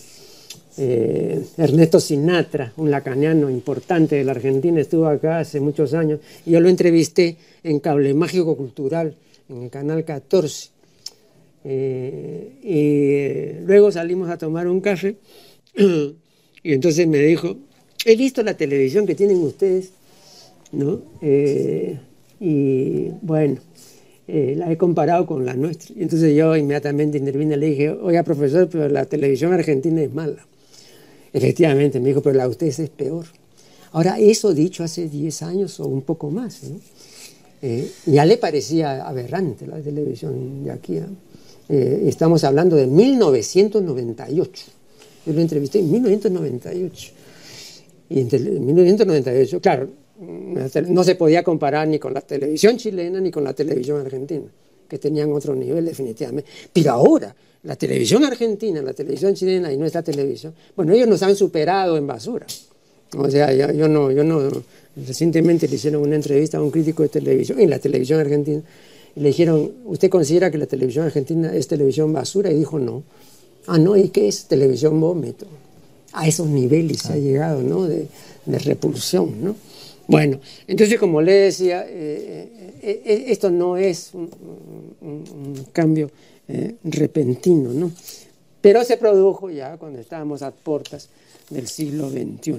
[0.76, 6.52] eh, Ernesto Sinatra, un lacaniano importante de la Argentina, estuvo acá hace muchos años y
[6.52, 9.14] yo lo entrevisté en Cable Mágico Cultural
[9.48, 10.70] en el canal 14.
[11.66, 15.16] Eh, y luego salimos a tomar un café
[16.62, 17.56] y entonces me dijo,
[18.04, 19.90] he visto la televisión que tienen ustedes,
[20.72, 21.00] ¿no?
[21.20, 21.98] Eh,
[22.40, 23.60] y bueno,
[24.26, 25.94] eh, la he comparado con la nuestra.
[25.96, 30.12] Y entonces yo inmediatamente intervine y le dije, oiga profesor, pero la televisión argentina es
[30.12, 30.46] mala.
[31.32, 33.26] Efectivamente, me dijo, pero la de ustedes es peor.
[33.92, 36.62] Ahora, eso dicho hace 10 años o un poco más,
[37.62, 40.98] eh, ya le parecía aberrante la televisión de aquí.
[41.68, 44.64] Eh, estamos hablando de 1998.
[45.26, 47.12] Yo lo entrevisté en 1998.
[48.10, 49.88] Y en 1998, claro,
[50.88, 54.46] no se podía comparar ni con la televisión chilena ni con la televisión argentina,
[54.88, 56.48] que tenían otro nivel definitivamente.
[56.72, 57.34] Pero ahora,
[57.64, 62.06] la televisión argentina, la televisión chilena y nuestra televisión, bueno, ellos nos han superado en
[62.06, 62.46] basura.
[63.16, 64.48] O sea, yo, no, yo no,
[65.06, 68.62] recientemente le hicieron una entrevista a un crítico de televisión en la televisión argentina
[69.16, 72.50] y le dijeron, ¿usted considera que la televisión argentina es televisión basura?
[72.50, 73.02] Y dijo, no.
[73.66, 75.46] Ah, no, ¿y qué es televisión vómito?
[76.12, 77.84] A esos niveles se ha llegado, ¿no?
[77.84, 78.06] De,
[78.46, 79.56] de repulsión, ¿no?
[80.06, 82.48] Bueno, entonces como le decía, eh,
[82.82, 84.28] eh, eh, esto no es un,
[85.72, 86.10] cambio
[86.84, 87.90] repentino, ¿no?
[88.60, 91.08] Pero se produjo ya cuando estábamos a puertas
[91.48, 92.52] del siglo XXI.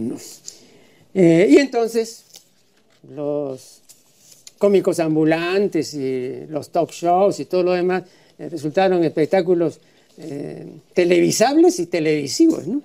[1.13, 2.24] y entonces
[3.13, 3.82] los
[4.58, 8.04] cómicos ambulantes y los talk shows y todo lo demás
[8.38, 9.80] resultaron espectáculos
[10.93, 12.82] televisables y televisivos, ¿no?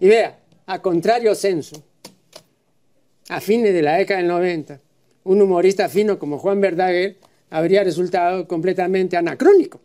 [0.00, 1.80] Y vea, a contrario censo,
[3.28, 4.80] a fines de la década del 90,
[5.24, 7.16] un humorista fino como Juan Verdaguer
[7.50, 9.80] habría resultado completamente anacrónico,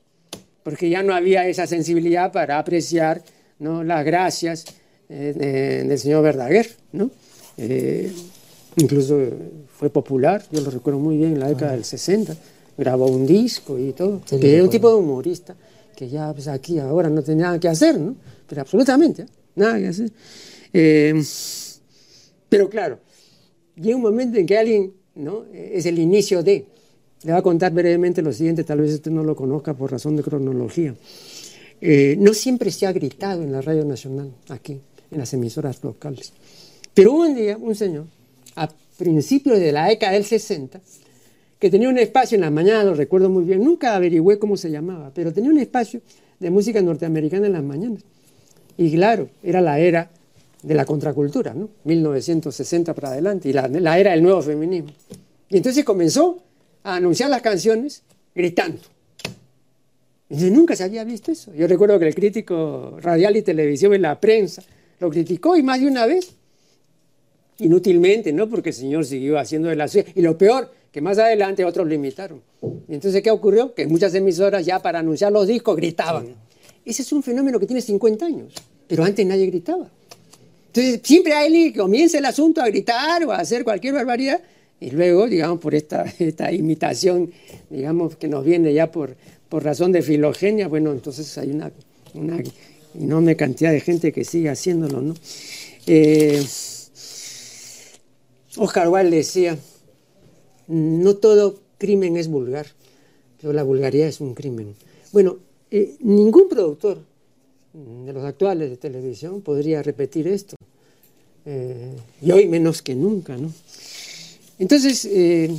[0.63, 3.21] porque ya no había esa sensibilidad para apreciar
[3.59, 3.83] ¿no?
[3.83, 4.65] las gracias
[5.09, 6.67] eh, del señor Verdaguer.
[6.93, 7.11] ¿no?
[7.57, 8.11] Eh,
[8.77, 9.19] incluso
[9.77, 12.35] fue popular, yo lo recuerdo muy bien en la década del 60,
[12.77, 15.55] grabó un disco y todo, que era un tipo de humorista
[15.97, 18.15] que ya pues, aquí ahora no tenía nada que hacer, ¿no?
[18.47, 19.27] pero absolutamente, ¿eh?
[19.55, 20.11] nada que hacer.
[22.47, 22.99] pero claro,
[23.75, 25.45] llega un momento en que alguien, ¿no?
[25.51, 26.67] Es el inicio de.
[27.23, 30.15] Le voy a contar brevemente lo siguiente, tal vez usted no lo conozca por razón
[30.15, 30.93] de cronología.
[31.81, 34.79] Eh, no siempre se ha gritado en la radio nacional, aquí,
[35.09, 36.31] en las emisoras locales.
[36.93, 38.05] Pero un día, un señor,
[38.55, 40.79] a principios de la década del 60,
[41.59, 44.69] que tenía un espacio en la mañana, lo recuerdo muy bien, nunca averigüé cómo se
[44.69, 46.01] llamaba, pero tenía un espacio
[46.39, 48.03] de música norteamericana en las mañanas.
[48.77, 50.11] Y claro, era la era
[50.61, 51.69] de la contracultura, ¿no?
[51.85, 54.91] 1960 para adelante, y la, era del nuevo feminismo.
[55.49, 56.43] Y entonces comenzó
[56.83, 58.03] a anunciar las canciones
[58.35, 58.79] gritando.
[60.29, 61.53] Y nunca se había visto eso.
[61.53, 64.61] Yo recuerdo que el crítico radial y televisión en la prensa
[64.99, 66.33] lo criticó y más de una vez.
[67.59, 68.49] Inútilmente, ¿no?
[68.49, 70.05] Porque el señor siguió haciendo de la suya.
[70.15, 72.41] Y lo peor, que más adelante otros lo imitaron.
[72.87, 73.73] Y entonces, ¿qué ocurrió?
[73.73, 76.35] Que muchas emisoras ya para anunciar los discos gritaban.
[76.85, 78.53] Ese es un fenómeno que tiene 50 años,
[78.87, 79.89] pero antes nadie gritaba.
[80.67, 84.41] Entonces, siempre hay alguien que comienza el asunto a gritar o a hacer cualquier barbaridad
[84.79, 87.31] y luego, digamos, por esta, esta imitación,
[87.69, 89.15] digamos, que nos viene ya por,
[89.49, 91.71] por razón de filogenia, bueno, entonces hay una,
[92.13, 92.41] una
[92.99, 95.15] enorme cantidad de gente que sigue haciéndolo, ¿no?
[95.85, 96.43] Eh,
[98.57, 99.57] Oscar Wilde decía,
[100.67, 102.67] no todo crimen es vulgar,
[103.41, 104.75] pero la vulgaridad es un crimen.
[105.11, 105.37] Bueno,
[105.71, 106.99] eh, ningún productor
[107.73, 110.55] de los actuales de televisión podría repetir esto.
[111.45, 113.51] Eh, y hoy menos que nunca, ¿no?
[114.59, 115.55] Entonces, eh,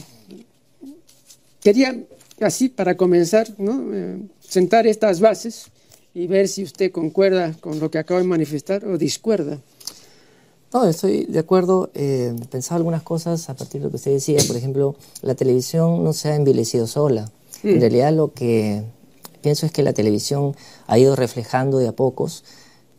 [1.62, 1.98] quería,
[2.40, 3.84] así para comenzar, ¿no?
[4.40, 5.66] Sentar estas bases
[6.14, 9.60] y ver si usted concuerda con lo que acabo de manifestar o discuerda.
[10.72, 11.90] No, estoy de acuerdo.
[11.94, 14.38] Eh, pensaba algunas cosas a partir de lo que usted decía.
[14.46, 17.30] Por ejemplo, la televisión no se ha envilecido sola.
[17.62, 18.84] En realidad lo que
[19.40, 20.54] pienso es que la televisión
[20.86, 22.44] ha ido reflejando de a pocos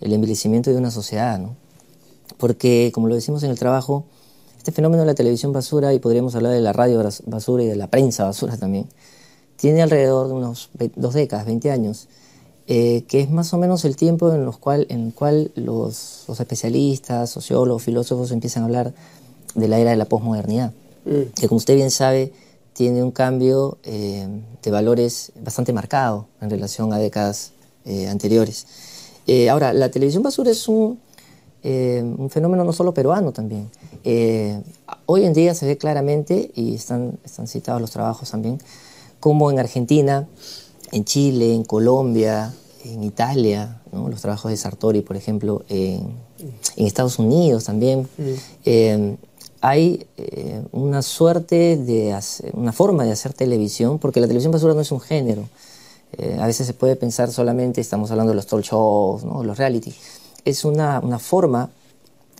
[0.02, 1.56] el envilecimiento de una sociedad, ¿no?
[2.38, 4.06] Porque, como lo decimos en el trabajo,
[4.58, 7.76] este fenómeno de la televisión basura, y podríamos hablar de la radio basura y de
[7.76, 8.88] la prensa basura también,
[9.56, 12.08] tiene alrededor de unos dos décadas, 20 años,
[12.72, 16.30] eh, que es más o menos el tiempo en, los cual, en el cual los,
[16.40, 18.94] especialistas, sociólogos, filósofos empiezan a hablar
[19.56, 20.72] de la era de la posmodernidad,
[21.04, 21.34] mm.
[21.34, 22.32] que como usted bien sabe,
[22.74, 24.28] tiene un cambio eh,
[24.62, 27.54] de valores bastante marcado en relación a décadas
[27.86, 28.68] eh, anteriores.
[29.50, 31.00] Ahora, la televisión basura es un,
[31.64, 33.70] un, fenómeno no solo peruano también.
[35.08, 38.60] hoy en día se ve claramente, y están, están citados los trabajos también,
[39.20, 40.28] como en Argentina,
[40.92, 46.16] en Chile, en Colombia, en Italia, los trabajos de Sartori, por ejemplo, en,
[46.76, 49.16] en Estados Unidos también, mm
[49.62, 52.18] hay eh, una suerte de
[52.54, 55.44] una forma de hacer televisión, porque la televisión basura no es un género.
[56.14, 59.44] Eh, a veces se puede pensar solamente, estamos hablando de los talk shows, ¿no?
[59.44, 59.94] los reality.
[60.46, 61.70] Es una, una, forma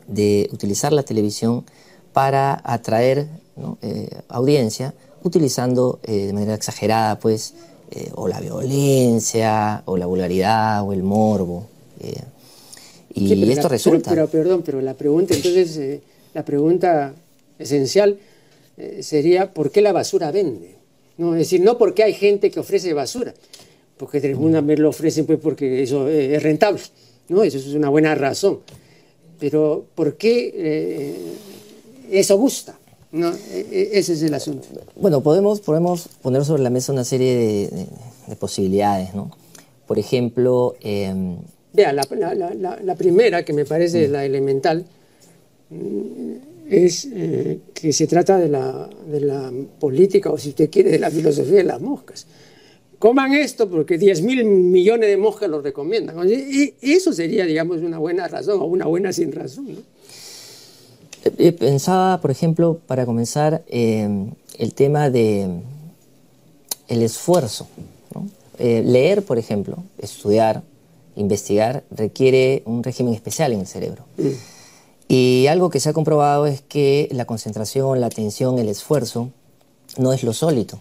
[0.08, 1.66] de utilizar la televisión
[2.14, 3.28] para atraer
[3.82, 7.54] eh, audiencia, utilizando de manera exagerada, pues,
[8.16, 11.68] o la violencia, o la vulgaridad, o el morbo.
[13.14, 14.10] y esto resulta.
[14.10, 16.02] Pero, perdón, pero la pregunta entonces
[16.34, 17.14] la pregunta
[17.58, 18.18] esencial
[18.78, 20.76] eh, sería ¿por qué la basura vende?
[21.18, 21.34] ¿No?
[21.34, 23.34] Es decir, no porque hay gente que ofrece basura,
[23.98, 26.82] porque de alguna vez lo ofrecen pues porque eso eh, es rentable,
[27.28, 27.44] ¿no?
[27.44, 28.60] Eso es una buena razón.
[29.38, 31.16] Pero ¿por qué eh,
[32.10, 32.79] eso gusta?
[33.12, 33.32] ¿No?
[33.32, 34.68] E, e, ese es el asunto.
[34.96, 37.70] Bueno, podemos, podemos poner sobre la mesa una serie
[38.28, 39.32] de, posibilidades, ¿no?
[39.88, 40.76] Por ejemplo...
[40.82, 41.38] Em,
[41.72, 42.04] Vea, la,
[42.84, 44.12] la, primera, que me parece mm.
[44.12, 44.86] la elemental,
[46.70, 51.00] es eh, que se trata de la, de la, política, o si usted quiere, de
[51.00, 52.28] la filosofía de las moscas.
[53.00, 56.18] Coman esto porque 10 mil millones de moscas lo recomiendan.
[56.30, 59.70] Y eso sería, digamos, una buena razón o una buena sin razón.
[59.70, 59.76] Eh,
[61.58, 65.62] pensaba, por ejemplo, para comenzar, eh, el tema de
[66.88, 67.68] el esfuerzo.
[68.60, 70.64] leer, por ejemplo, estudiar,
[71.16, 74.04] investigar, requiere un régimen especial en el cerebro.
[74.18, 74.28] Mm.
[75.08, 79.30] Y algo que se ha comprobado es que la concentración, la atención, el esfuerzo
[79.98, 80.80] no es lo sólito.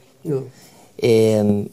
[0.99, 1.69] Eh,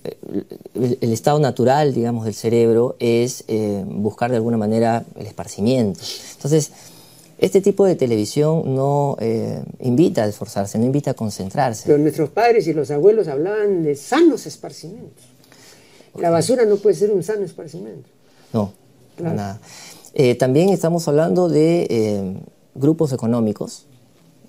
[0.76, 6.00] el, estado natural, digamos, del cerebro es eh, buscar de alguna manera el esparcimiento.
[6.36, 6.72] Entonces,
[7.38, 11.84] este tipo de televisión no eh, invita a esforzarse, no invita a concentrarse.
[11.86, 15.26] Pero nuestros padres y los abuelos hablaban de sanos esparcimientos.
[16.18, 18.08] La basura no puede ser un sano esparcimiento.
[18.54, 18.72] No,
[19.20, 19.60] nada.
[20.14, 22.38] Eh, también estamos hablando de eh,
[22.74, 23.86] grupos económicos,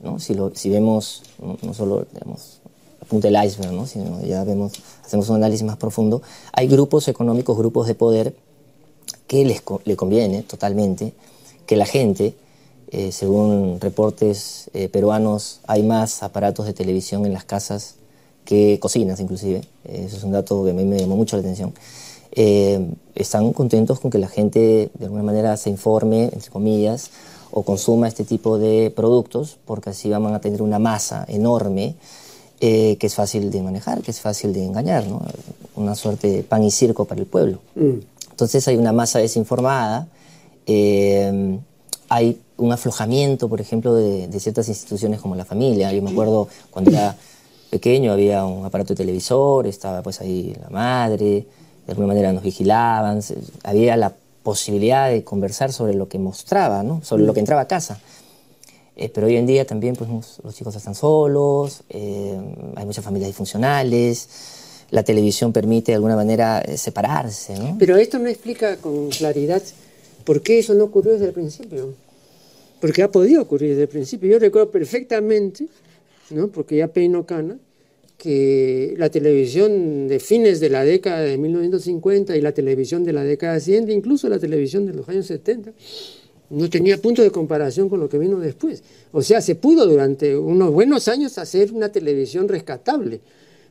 [0.00, 0.20] ¿no?
[0.20, 1.24] si, lo, si, vemos
[1.62, 2.60] no, solo digamos,
[3.08, 3.86] punta del iceberg, ¿no?
[3.88, 6.22] sino ya vemos, hacemos un análisis más profundo,
[6.52, 8.36] hay grupos económicos, grupos de poder
[9.26, 11.14] que les le conviene totalmente
[11.66, 12.36] que la gente,
[12.90, 17.96] eh, según reportes peruanos, hay más aparatos de televisión en las casas
[18.44, 19.62] que cocinas inclusive.
[19.84, 21.74] eso es un dato que a mí me llamó mucho la atención.
[22.38, 27.10] Eh, están contentos con que la gente de alguna manera se informe, entre comillas,
[27.50, 31.94] o consuma este tipo de productos, porque así van a tener una masa enorme
[32.60, 35.22] eh, que es fácil de manejar, que es fácil de engañar, ¿no?
[35.76, 37.58] una suerte de pan y circo para el pueblo.
[37.74, 38.00] Mm.
[38.30, 40.08] Entonces hay una masa desinformada,
[40.66, 41.58] eh,
[42.10, 45.92] hay un aflojamiento, por ejemplo, de, de, ciertas instituciones como la familia.
[45.92, 47.16] Yo me acuerdo cuando era
[47.70, 51.46] pequeño había un aparato de televisor, estaba pues ahí la madre,
[51.86, 53.20] de alguna manera nos vigilaban,
[53.62, 57.02] había la posibilidad de conversar sobre lo que mostraba, ¿no?
[57.04, 58.00] sobre lo que entraba a casa.
[58.96, 60.08] Eh, pero hoy en día también pues,
[60.42, 62.38] los chicos están solos, eh,
[62.76, 64.28] hay muchas familias disfuncionales,
[64.90, 67.58] la televisión permite de alguna manera eh, separarse.
[67.58, 67.76] ¿no?
[67.78, 69.62] Pero esto no explica con claridad
[70.24, 72.05] por qué eso no ocurrió desde el principio.
[72.80, 74.30] Porque ha podido ocurrir desde el principio.
[74.30, 75.66] Yo recuerdo perfectamente,
[76.30, 76.48] ¿no?
[76.48, 77.58] porque ya peino cana,
[78.18, 83.24] que la televisión de fines de la década de 1950 y la televisión de la
[83.24, 85.72] década siguiente, incluso la televisión de los años 70,
[86.50, 88.82] no tenía punto de comparación con lo que vino después.
[89.12, 93.20] O sea, se pudo durante unos buenos años hacer una televisión rescatable.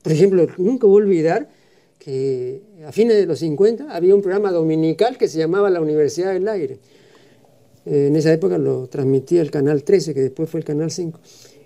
[0.01, 1.49] Por ejemplo, nunca voy a olvidar
[1.97, 6.33] que a fines de los 50 había un programa dominical que se llamaba La Universidad
[6.33, 6.77] del Aire.
[7.85, 11.19] En esa época lo transmitía el Canal 13, que después fue el Canal 5.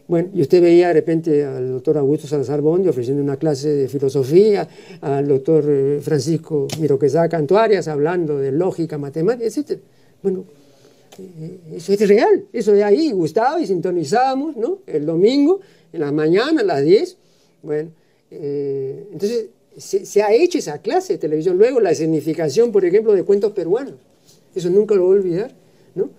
[0.09, 3.87] Bueno, y usted veía de repente al doctor Augusto Salazar Bondi ofreciendo una clase de
[3.87, 4.67] filosofía,
[5.01, 9.79] al doctor eh, Francisco Miroquesá Cantuarias hablando de lógica, matemática, etc.
[10.23, 10.45] Bueno,
[11.19, 14.79] eh, eso es real, eso de ahí gustaba y sintonizábamos, ¿no?
[14.87, 15.59] El domingo,
[15.93, 17.17] en la mañana, a las 10.
[17.61, 17.91] Bueno,
[18.31, 21.55] eh, entonces se, se, ha hecho esa clase de televisión.
[21.55, 23.93] Luego la escenificación, por ejemplo, de cuentos peruanos.
[24.55, 25.51] Eso nunca lo voy a olvidar,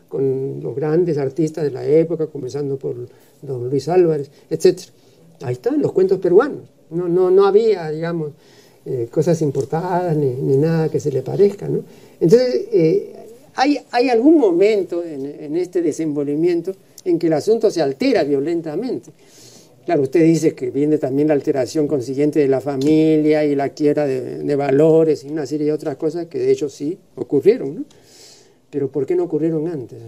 [0.09, 2.97] Con los grandes artistas de la época, comenzando por
[3.43, 4.81] don Luis Álvarez, etc.
[5.43, 6.63] Ahí están los cuentos peruanos.
[6.91, 8.33] No, no, no había, digamos,
[8.87, 11.69] eh, cosas importadas ni, nada que se le parezca.
[12.19, 13.13] Entonces, eh,
[13.55, 16.73] hay, hay, algún momento en, este desenvolvimiento
[17.05, 19.11] en que el asunto se altera violentamente.
[19.85, 24.07] Claro, usted dice que viene también la alteración consiguiente de la familia y la quiebra
[24.07, 27.85] de, valores y una serie de otras cosas que de hecho sí ocurrieron.
[28.71, 29.99] Pero ¿por qué no ocurrieron antes?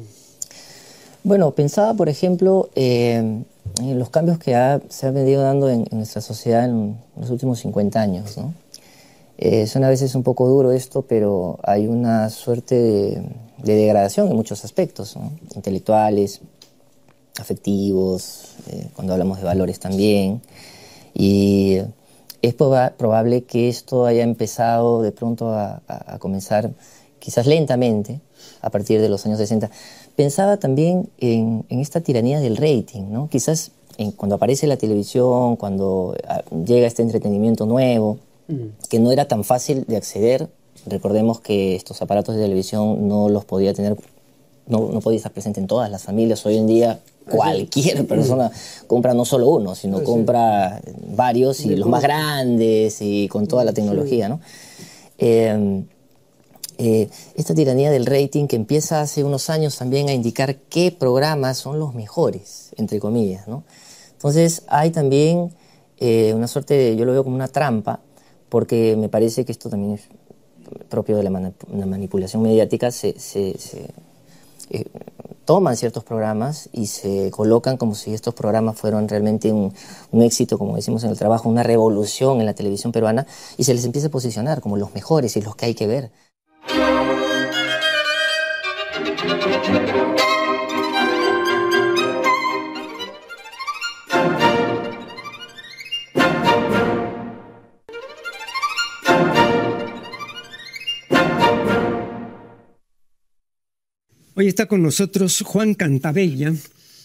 [1.24, 3.42] Bueno, pensaba, por ejemplo, eh,
[3.80, 8.00] en los cambios que se han venido dando en, nuestra sociedad en los últimos 50
[8.00, 8.36] años.
[8.36, 8.54] ¿no?
[9.38, 13.22] Eh, a veces un poco duro esto, pero hay una suerte de,
[13.62, 15.16] degradación en muchos aspectos,
[15.54, 16.40] intelectuales,
[17.40, 20.42] afectivos, eh, cuando hablamos de valores también.
[21.14, 21.78] Y
[22.42, 25.80] es probable que esto haya empezado de pronto a,
[26.18, 26.70] comenzar,
[27.18, 28.20] quizás lentamente,
[28.62, 29.70] a partir de los años 60.
[30.16, 33.28] Pensaba también en, esta tiranía del rating, ¿no?
[33.28, 33.72] Quizás
[34.16, 38.88] cuando aparece la televisión, cuando ah, llega este entretenimiento nuevo, mm.
[38.88, 40.48] que no era tan fácil de acceder.
[40.86, 43.96] Recordemos que estos aparatos de televisión no los podía tener,
[44.66, 46.44] no, no podía estar presente en todas las familias.
[46.46, 47.00] Hoy en día
[47.30, 48.50] cualquier persona
[48.86, 53.72] compra no solo uno, sino compra varios y los más grandes y con toda la
[53.72, 54.40] tecnología, ¿no?
[55.18, 55.84] Em,
[56.84, 61.56] eh, esta tiranía del rating que empieza hace unos años también a indicar qué programas
[61.56, 63.62] son los mejores, entre comillas, ¿no?
[64.10, 65.54] Entonces hay también
[65.98, 68.00] eh, una suerte, de, yo lo veo como una trampa,
[68.48, 70.08] porque me parece que esto también es
[70.88, 74.84] propio de la, manipulación mediática, se, eh,
[75.44, 79.72] toman ciertos programas y se colocan como si estos programas fueran realmente un,
[80.20, 83.24] éxito, como decimos en el trabajo, una revolución en la televisión peruana,
[83.56, 86.10] y se les empieza a posicionar como los mejores y los que hay que ver.
[104.34, 106.54] Hoy está con nosotros Juan Cantabella,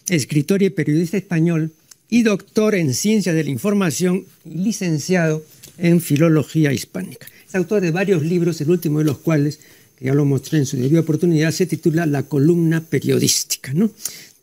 [0.08, 1.74] escritor y periodista español
[2.10, 5.44] y doctor en Ciencias de la Información y licenciado
[5.78, 7.28] en Filología Hispánica.
[7.46, 9.60] Es autor de varios libros, el último de los cuales,
[10.00, 13.74] que ya lo mostré en su debida oportunidad, se titula La columna periodística.
[13.74, 13.92] ¿no?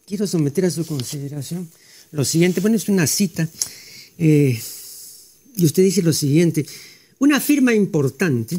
[0.07, 1.67] Quiero someter a su consideración
[2.13, 3.49] lo siguiente, bueno, es una cita,
[4.19, 4.61] eh,
[5.57, 6.67] y usted dice lo siguiente,
[7.19, 8.59] una firma importante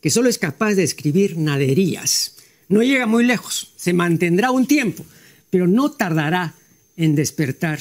[0.00, 2.35] que solo es capaz de escribir naderías
[2.68, 5.04] no llega muy lejos, se mantendrá un tiempo,
[5.50, 6.54] pero no tardará
[6.96, 7.78] en despertar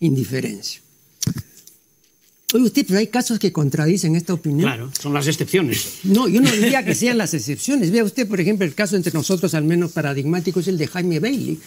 [0.00, 0.80] indiferencia.
[2.54, 4.68] Oye usted, pero hay casos que contradicen esta opinión.
[4.68, 5.98] Claro, son las excepciones.
[6.04, 7.90] No, yo no diría que sean las excepciones.
[7.90, 11.18] Vea usted, por ejemplo, el caso entre nosotros, al menos paradigmático, es el de Jaime
[11.18, 11.58] Bailey,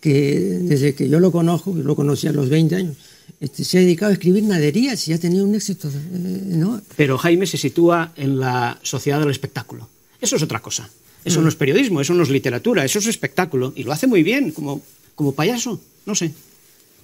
[0.00, 2.96] que desde que yo lo conozco, lo conocí a los 20 años,
[3.40, 5.88] este, se ha dedicado a escribir naderías y ha tenido un éxito.
[5.88, 6.82] Eh, ¿no?
[6.96, 9.88] Pero Jaime se sitúa en la sociedad del espectáculo.
[10.20, 10.90] Eso es otra cosa.
[11.24, 13.72] Eso no es periodismo, eso no es literatura, eso es espectáculo.
[13.76, 14.80] Y lo hace muy bien, como,
[15.14, 16.32] como payaso, no sé.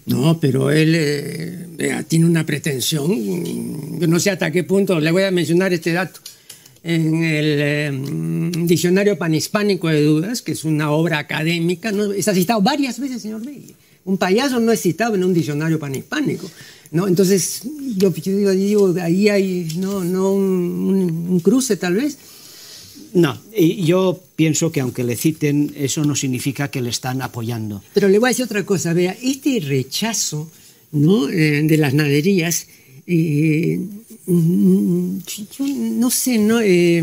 [0.06, 5.22] No, pero él eh, tiene una pretensión, yo no sé hasta qué punto, le voy
[5.22, 6.20] a mencionar este dato.
[6.82, 7.90] En el eh,
[8.66, 12.12] Diccionario Panhispánico de Dudas, que es una obra académica, ¿no?
[12.12, 13.74] está citado varias veces, señor Bailey.
[14.04, 16.50] Un payaso no es citado en un diccionario panhispánico.
[16.90, 17.08] ¿no?
[17.08, 17.62] Entonces,
[17.96, 22.18] yo, digo, ahí hay no, no un cruce tal vez.
[23.14, 27.82] No, yo pienso que aunque le citen, eso no significa que le están apoyando.
[27.94, 30.50] Pero le voy a decir otra cosa, vea, este rechazo
[30.94, 31.28] ¿no?
[31.28, 32.66] Eh, de las naderías,
[33.06, 33.80] eh,
[34.26, 37.02] no sé, eh,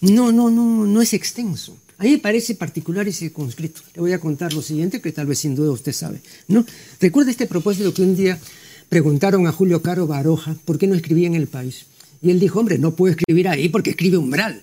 [0.00, 1.76] no, no, no, no es extenso.
[1.98, 3.82] A mí me parece particular y circunscrito.
[3.94, 6.20] Le voy a contar lo siguiente, que tal vez sin duda usted sabe.
[6.48, 6.66] ¿no?
[7.00, 8.40] Recuerda este propósito que un día
[8.88, 11.86] preguntaron a Julio Caro Baroja por qué no escribía en El País.
[12.20, 14.62] Y él dijo, hombre, no puedo escribir ahí porque escribe umbral.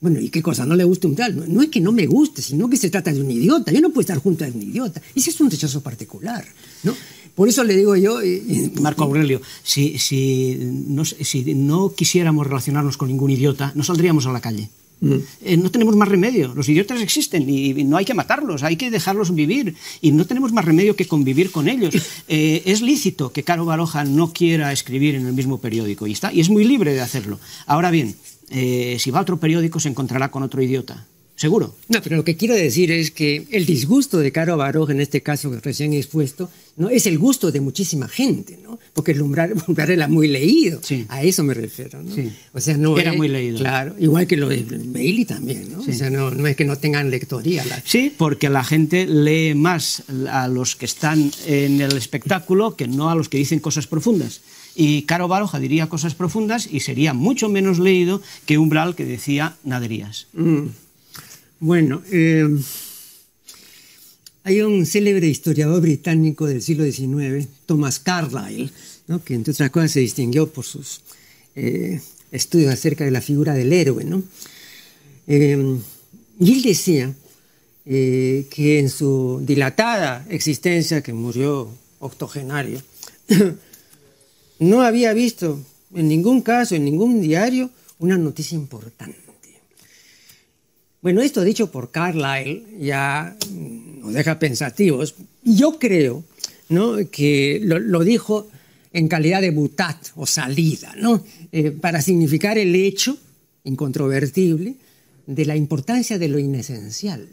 [0.00, 0.64] Bueno, ¿y qué cosa?
[0.64, 1.52] ¿No le gusta un tal?
[1.52, 3.72] No, es que no me guste, sino que se trata de un idiota.
[3.72, 5.02] Yo no puedo estar junto a un idiota.
[5.14, 6.44] Ese es un rechazo particular,
[6.84, 6.94] ¿no?
[7.34, 8.20] Por eso le digo yo...
[8.20, 13.84] Eh, eh, Marco Aurelio, si, si, no, si no quisiéramos relacionarnos con ningún idiota, no
[13.84, 14.70] saldríamos a la calle.
[15.00, 15.14] Mm.
[15.44, 16.52] Eh, no tenemos más remedio.
[16.54, 19.76] Los idiotas existen y, no hay que matarlos, hay que dejarlos vivir.
[20.00, 21.94] Y no tenemos más remedio que convivir con ellos.
[22.28, 26.40] es lícito que Caro Baroja no quiera escribir en el mismo periódico y, está, y
[26.40, 27.38] es muy libre de hacerlo.
[27.66, 28.16] Ahora bien,
[28.50, 31.06] eh, si va a otro periódico se encontrará con otro idiota.
[31.38, 31.76] Seguro.
[31.86, 35.22] No, pero lo que quiero decir es que el disgusto de Caro Baroj, en este
[35.22, 36.88] caso que recién expuesto, ¿no?
[36.88, 38.80] es el gusto de muchísima gente, ¿no?
[38.92, 39.54] Porque el umbral,
[39.88, 40.80] era muy leído.
[41.06, 42.12] A eso me refiero, ¿no?
[42.52, 43.58] O sea, no era muy leído.
[43.58, 45.78] Claro, igual que lo de Bailey también, ¿no?
[45.78, 47.64] O sea, no, es que no tengan lectoría.
[47.84, 53.10] Sí, porque la gente lee más a los que están en el espectáculo que no
[53.10, 54.40] a los que dicen cosas profundas.
[54.80, 59.56] Y Caro Baroja diría cosas profundas y sería mucho menos leído que Umbral que decía
[59.64, 60.28] naderías.
[60.34, 60.66] Mm.
[61.58, 62.46] Bueno, eh,
[64.44, 68.70] hay un célebre historiador británico del siglo XIX, Thomas Carlyle,
[69.24, 71.00] que entre otras cosas se distinguió por sus
[71.56, 72.00] eh,
[72.30, 74.06] estudios acerca de la figura del héroe.
[75.26, 75.76] Eh,
[76.38, 77.12] y él decía
[77.84, 81.68] que en su dilatada existencia, que murió
[81.98, 82.80] octogenario,
[84.58, 85.60] no había visto
[85.94, 89.28] en ningún caso, en ningún diario, una noticia importante.
[91.00, 93.36] Bueno, esto dicho por Carlyle ya
[94.02, 95.14] nos deja pensativos.
[95.44, 96.24] Yo creo
[96.68, 96.96] ¿no?
[97.10, 98.48] que lo, dijo
[98.92, 101.24] en calidad de butat o salida, ¿no?
[101.52, 103.16] Eh, para significar el hecho
[103.62, 104.74] incontrovertible
[105.26, 107.28] de la importancia de lo inesencial.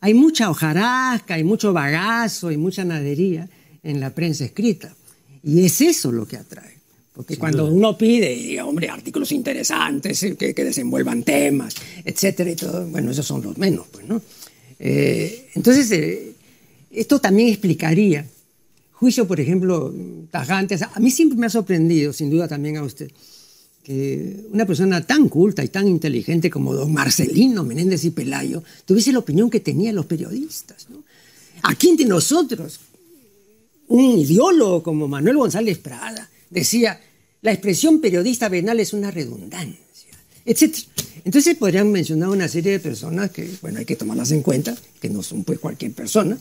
[0.00, 3.48] Hay mucha hojarasca, hay mucho bagazo, hay mucha nadería
[3.82, 4.94] en la prensa escrita.
[5.42, 6.78] Y es eso lo que atrae.
[7.14, 11.74] Porque cuando uno pide, hombre, artículos interesantes, eh, que, desenvuelvan temas,
[12.04, 14.22] etcétera, y todo, bueno, esos son los menos, pues, ¿no?
[14.78, 16.32] Eh, entonces, eh,
[16.92, 18.24] esto también explicaría
[18.92, 19.92] juicio, por ejemplo,
[20.30, 20.82] tajantes.
[20.82, 23.10] A mí siempre me ha sorprendido, sin duda también a usted,
[23.82, 29.12] que una persona tan culta y tan inteligente como don Marcelino Menéndez y Pelayo tuviese
[29.12, 30.88] la opinión que tenían los periodistas.
[30.90, 31.02] ¿no?
[31.62, 32.80] Aquí entre nosotros,
[33.88, 37.00] un ideólogo como Manuel González Prada decía,
[37.42, 39.78] la expresión periodista venal es una redundancia,
[40.44, 40.76] etc.
[41.24, 45.08] Entonces podrían mencionar una serie de personas que, bueno, hay que tomarlas en cuenta, que
[45.08, 46.38] no son pues cualquier persona,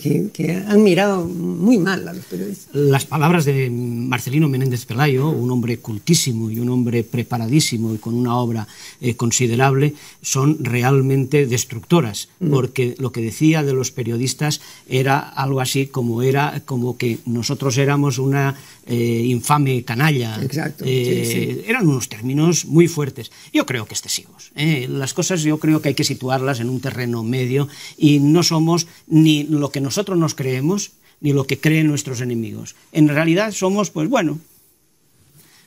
[0.00, 2.74] que, han mirado muy mal a los periodistas.
[2.74, 8.14] Las palabras de Marcelino Menéndez Pelayo, un hombre cultísimo y un hombre preparadísimo y con
[8.14, 8.66] una obra
[9.00, 12.50] eh, considerable, son realmente destructoras, mm.
[12.50, 17.76] porque lo que decía de los periodistas era algo así como era como que nosotros
[17.76, 18.56] éramos una
[18.86, 20.38] eh, infame canalla.
[20.42, 20.84] Exacto.
[20.86, 23.30] Eh, eran unos términos muy fuertes.
[23.52, 24.52] Yo creo que excesivos.
[24.54, 28.86] Las cosas yo creo que hay que situarlas en un terreno medio y no somos
[29.06, 32.74] ni lo que nosotros nos creemos, ni lo que creen nuestros enemigos.
[32.92, 34.38] En realidad somos, pues bueno,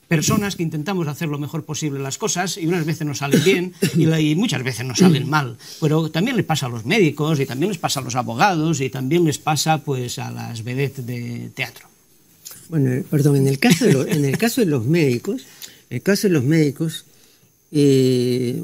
[0.08, 3.74] personas que intentamos hacer lo mejor posible las cosas y unas veces nos salen bien
[3.96, 5.58] y, muchas veces nos salen mal.
[5.82, 8.90] Pero también les pasa a los médicos y también les pasa a los abogados y
[8.90, 11.95] también les pasa pues a las vedettes de teatro.
[12.70, 15.44] Bueno, perdón, en el caso de, los, en el caso de los médicos,
[15.90, 17.06] el caso de los médicos,
[17.72, 18.62] eh,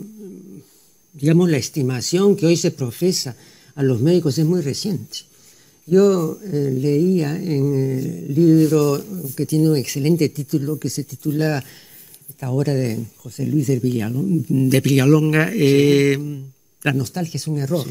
[1.14, 3.36] digamos la estimación que hoy se profesa
[3.76, 5.20] a los médicos es muy reciente.
[5.86, 9.04] Yo eh, leía en el libro
[9.36, 11.64] que tiene un excelente título que se titula
[12.30, 16.18] esta obra de José Luis de, Villalonga, eh,
[16.84, 17.86] La nostalgia es un error.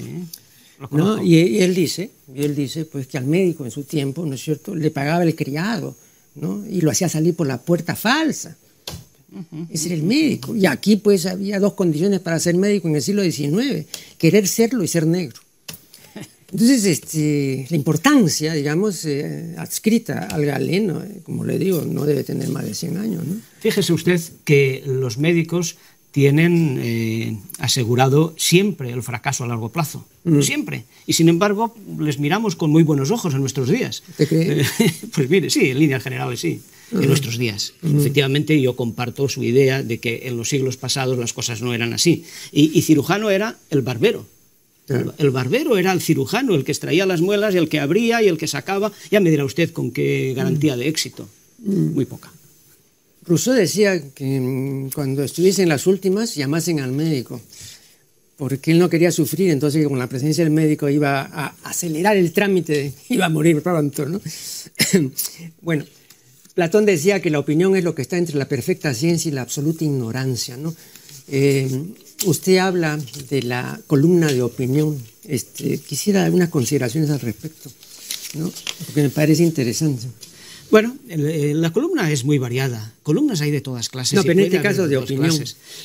[1.22, 4.42] Y, él dice, y él dice pues, que al médico en su tiempo, ¿no es
[4.42, 5.94] cierto?, le pagaba el criado
[6.36, 6.64] ¿no?
[6.66, 8.56] y lo hacía salir por la puerta falsa.
[9.70, 10.56] Ese era el médico.
[10.56, 13.86] Y aquí pues había dos condiciones para ser médico en el siglo XIX,
[14.18, 15.40] querer serlo y ser negro.
[16.52, 22.24] Entonces, este, la importancia, digamos, eh, adscrita al galeno, eh, como le digo, no debe
[22.24, 23.24] tener más de 100 años.
[23.24, 23.36] ¿no?
[23.60, 25.76] Fíjese usted que los médicos
[26.10, 30.40] tienen eh, asegurado siempre el fracaso a largo plazo, mm.
[30.40, 30.84] siempre.
[31.06, 34.02] Y sin embargo, les miramos con muy buenos ojos en nuestros días.
[34.16, 34.64] ¿Te cree?
[35.14, 36.60] pues mire, sí, en líneas generales sí,
[36.92, 37.06] en mm.
[37.06, 37.74] nuestros días.
[37.82, 38.00] Mm.
[38.00, 41.92] Efectivamente, yo comparto su idea de que en los siglos pasados las cosas no eran
[41.92, 42.24] así.
[42.52, 44.26] y cirujano era el barbero.
[45.18, 48.38] El barbero era el cirujano, el que extraía las muelas el que abría y el
[48.38, 48.90] que sacaba.
[49.10, 51.28] Ya me dirá usted con qué garantía de éxito.
[51.58, 51.94] Mm.
[51.94, 52.32] Muy poca.
[53.30, 57.40] Rousseau decía que mm, cuando estuviesen las últimas llamasen al médico,
[58.36, 62.32] porque él no quería sufrir, entonces con la presencia del médico iba a acelerar el
[62.32, 64.04] trámite, iba a morir pronto.
[64.06, 64.20] ¿no?
[65.62, 65.84] bueno,
[66.54, 69.42] Platón decía que la opinión es lo que está entre la perfecta ciencia y la
[69.42, 70.56] absoluta ignorancia.
[70.56, 70.74] ¿no?
[71.28, 71.70] Eh,
[72.26, 75.00] usted habla de la columna de opinión.
[75.22, 77.70] Este, quisiera algunas consideraciones al respecto,
[78.34, 78.50] ¿no?
[78.86, 80.08] porque me parece interesante.
[80.70, 82.92] Bueno, eh, la columna es muy variada.
[83.02, 84.16] Columnas hay de todas clases.
[84.16, 85.34] No, pero en este caso de, opinión.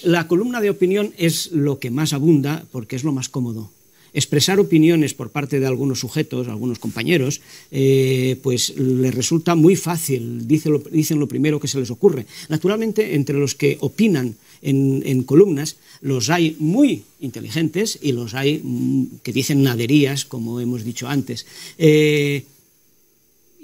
[0.04, 3.72] La columna de opinión es lo que más abunda porque es lo más cómodo
[4.16, 10.48] expresar opiniones por parte de algunos sujetos, algunos compañeros, eh, pues les resulta muy fácil,
[10.48, 12.26] dicen lo, dicen lo primero que se les ocurre.
[12.48, 19.20] Naturalmente, entre los que opinan en, columnas, los hay muy inteligentes y los hay mm,
[19.22, 21.46] que dicen naderías, como hemos dicho antes.
[21.78, 22.46] Eh,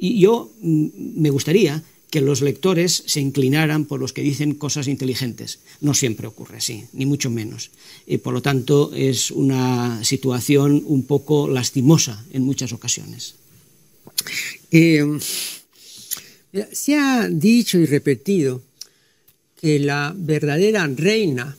[0.02, 0.88] y yo mm,
[1.22, 5.60] me gustaría que los lectores se inclinaran por los que dicen cosas inteligentes.
[5.80, 7.70] No siempre ocurre así, ni mucho menos.
[8.06, 13.36] Y por lo tanto es una situación un poco lastimosa en muchas ocasiones.
[14.72, 15.06] Eh,
[16.74, 18.62] se ha dicho y repetido
[19.62, 21.56] que la verdadera reina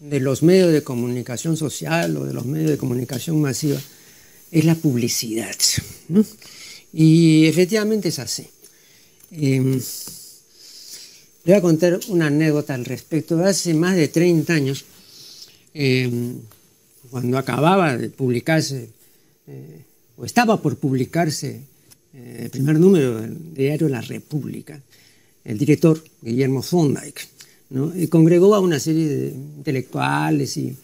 [0.00, 3.80] de los medios de comunicación social o de los medios de comunicación masiva
[4.50, 5.56] es la publicidad.
[6.98, 8.46] Y efectivamente es así.
[9.30, 9.74] Em,
[11.44, 13.38] le voy a contar una anécdota al respecto.
[13.44, 14.86] Hace más de 30 años,
[15.74, 16.38] em,
[17.10, 18.88] cuando acababa de publicarse,
[19.46, 19.82] eh,
[20.16, 21.60] o estaba por publicarse
[22.14, 24.80] eh, el primer número del diario La República,
[25.44, 27.28] el director Guillermo Thorndike
[27.68, 27.92] ¿no?
[28.08, 30.74] congregó a una serie de intelectuales y,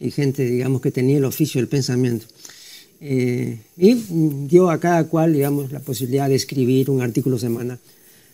[0.00, 2.26] y gente, digamos, que tenía el oficio del pensamiento.
[3.02, 3.94] Eh, y
[4.46, 7.78] dio a cada cual, digamos, la posibilidad de escribir un artículo semanal.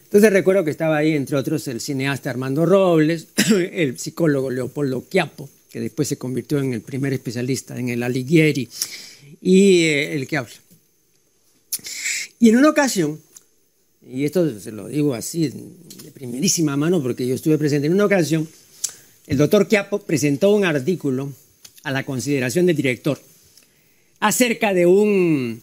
[0.05, 3.29] Entonces recuerdo que estaba ahí, entre otros, el cineasta Armando Robles,
[3.73, 8.69] el psicólogo Leopoldo Quiapo, que después se convirtió en el primer especialista en el Alighieri,
[9.41, 10.55] y eh, el que habla.
[12.41, 13.21] Y en una ocasión,
[14.09, 18.07] y esto se lo digo así de primerísima mano porque yo estuve presente, en una
[18.07, 18.49] ocasión
[19.27, 21.33] el doctor Quiapo presentó un artículo
[21.83, 23.21] a la consideración del director
[24.21, 25.61] acerca de un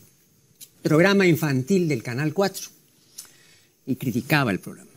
[0.82, 2.68] programa infantil del Canal 4
[3.88, 4.90] y criticaba el programa.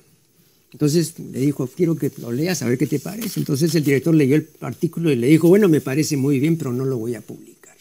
[0.72, 3.40] Entonces le dijo, quiero que lo leas a ver qué te parece.
[3.40, 6.72] Entonces el director leyó el artículo y le dijo, bueno, me parece muy bien, pero
[6.72, 7.74] no lo voy a publicar.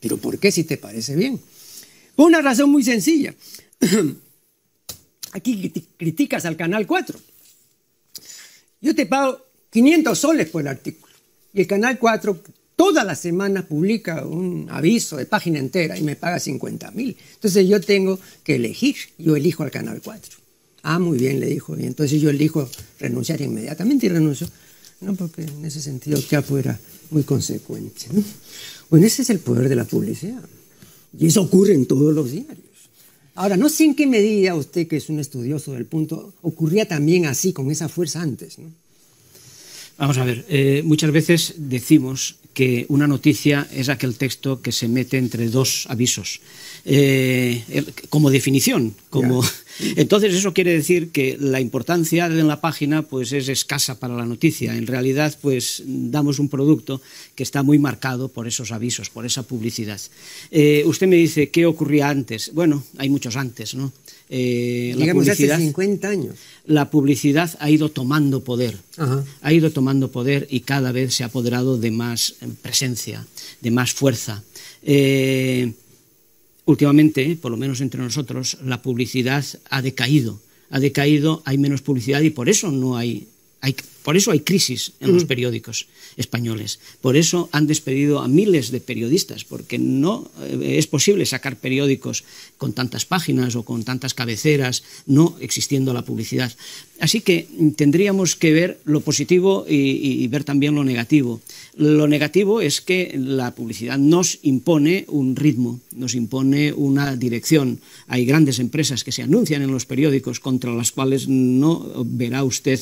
[0.00, 1.40] Pero ¿por qué si te parece bien?
[2.14, 3.34] Por una razón muy sencilla.
[5.32, 7.18] Aquí criticas al Canal 4.
[8.80, 9.40] Yo te pago
[9.70, 11.12] 500 soles por el artículo.
[11.52, 12.40] Y el Canal 4
[12.76, 17.16] todas las semanas publica un aviso de página entera y me paga 50 mil.
[17.34, 18.96] Entonces yo tengo que elegir.
[19.18, 20.36] Yo elijo al Canal 4.
[20.82, 21.78] Ah, muy bien, le dijo.
[21.78, 22.68] Y entonces yo elijo
[23.00, 24.48] renunciar inmediatamente y renuncio.
[25.00, 26.78] No, porque en ese sentido Capo era
[27.10, 28.06] muy consecuente.
[28.90, 30.42] Bueno, ese es el poder de la publicidad.
[31.18, 32.58] Y eso ocurre en todos los diarios.
[33.34, 37.26] Ahora, no sé en qué medida usted, que es un estudioso del punto, ocurría también
[37.26, 38.56] así, con esa fuerza antes.
[39.98, 44.88] Vamos a ver, eh, muchas veces decimos que una noticia es aquel texto que se
[44.88, 46.40] mete entre dos avisos.
[46.86, 47.62] Eh,
[48.08, 48.94] como definición.
[49.10, 49.44] Como...
[49.96, 54.24] Entonces eso quiere decir que la importancia de la página pues, es escasa para la
[54.24, 54.76] noticia.
[54.76, 57.00] En realidad pues, damos un producto
[57.34, 60.00] que está muy marcado por esos avisos, por esa publicidad.
[60.50, 62.52] Eh, usted me dice, ¿qué ocurría antes?
[62.54, 63.92] Bueno, hay muchos antes, ¿no?
[64.30, 66.36] Eh, Digamos, hace 50 años.
[66.66, 68.76] La publicidad ha ido tomando poder,
[69.42, 73.26] ha ido tomando poder y cada vez se ha apoderado de más presencia,
[73.60, 74.42] de más fuerza.
[74.82, 75.72] Eh,
[76.64, 80.40] últimamente, por lo menos entre nosotros, la publicidad ha decaído.
[80.70, 83.28] Ha decaído, hay menos publicidad y por eso no hay
[84.04, 85.86] por eso hay crisis en los periódicos
[86.18, 86.78] españoles.
[87.00, 92.24] Por eso han despedido a miles de periodistas, porque no eh, es posible sacar periódicos
[92.58, 96.52] con tantas páginas o con tantas cabeceras, no existiendo la publicidad.
[97.00, 101.40] Así que tendríamos que ver lo positivo y, ver también lo negativo.
[101.76, 107.80] Lo negativo es que la publicidad nos impone un ritmo, nos impone una dirección.
[108.06, 112.78] Hay grandes empresas que se anuncian en los periódicos contra las cuales no verá usted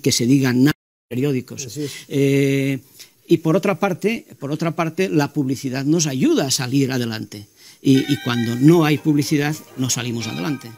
[0.00, 0.72] que se diga nada
[1.08, 1.76] periódicos.
[2.08, 2.78] Eh,
[3.26, 7.46] y por otra parte, por otra parte, la publicidad nos ayuda a salir adelante.
[7.82, 10.68] y cuando no hay publicidad, no salimos adelante.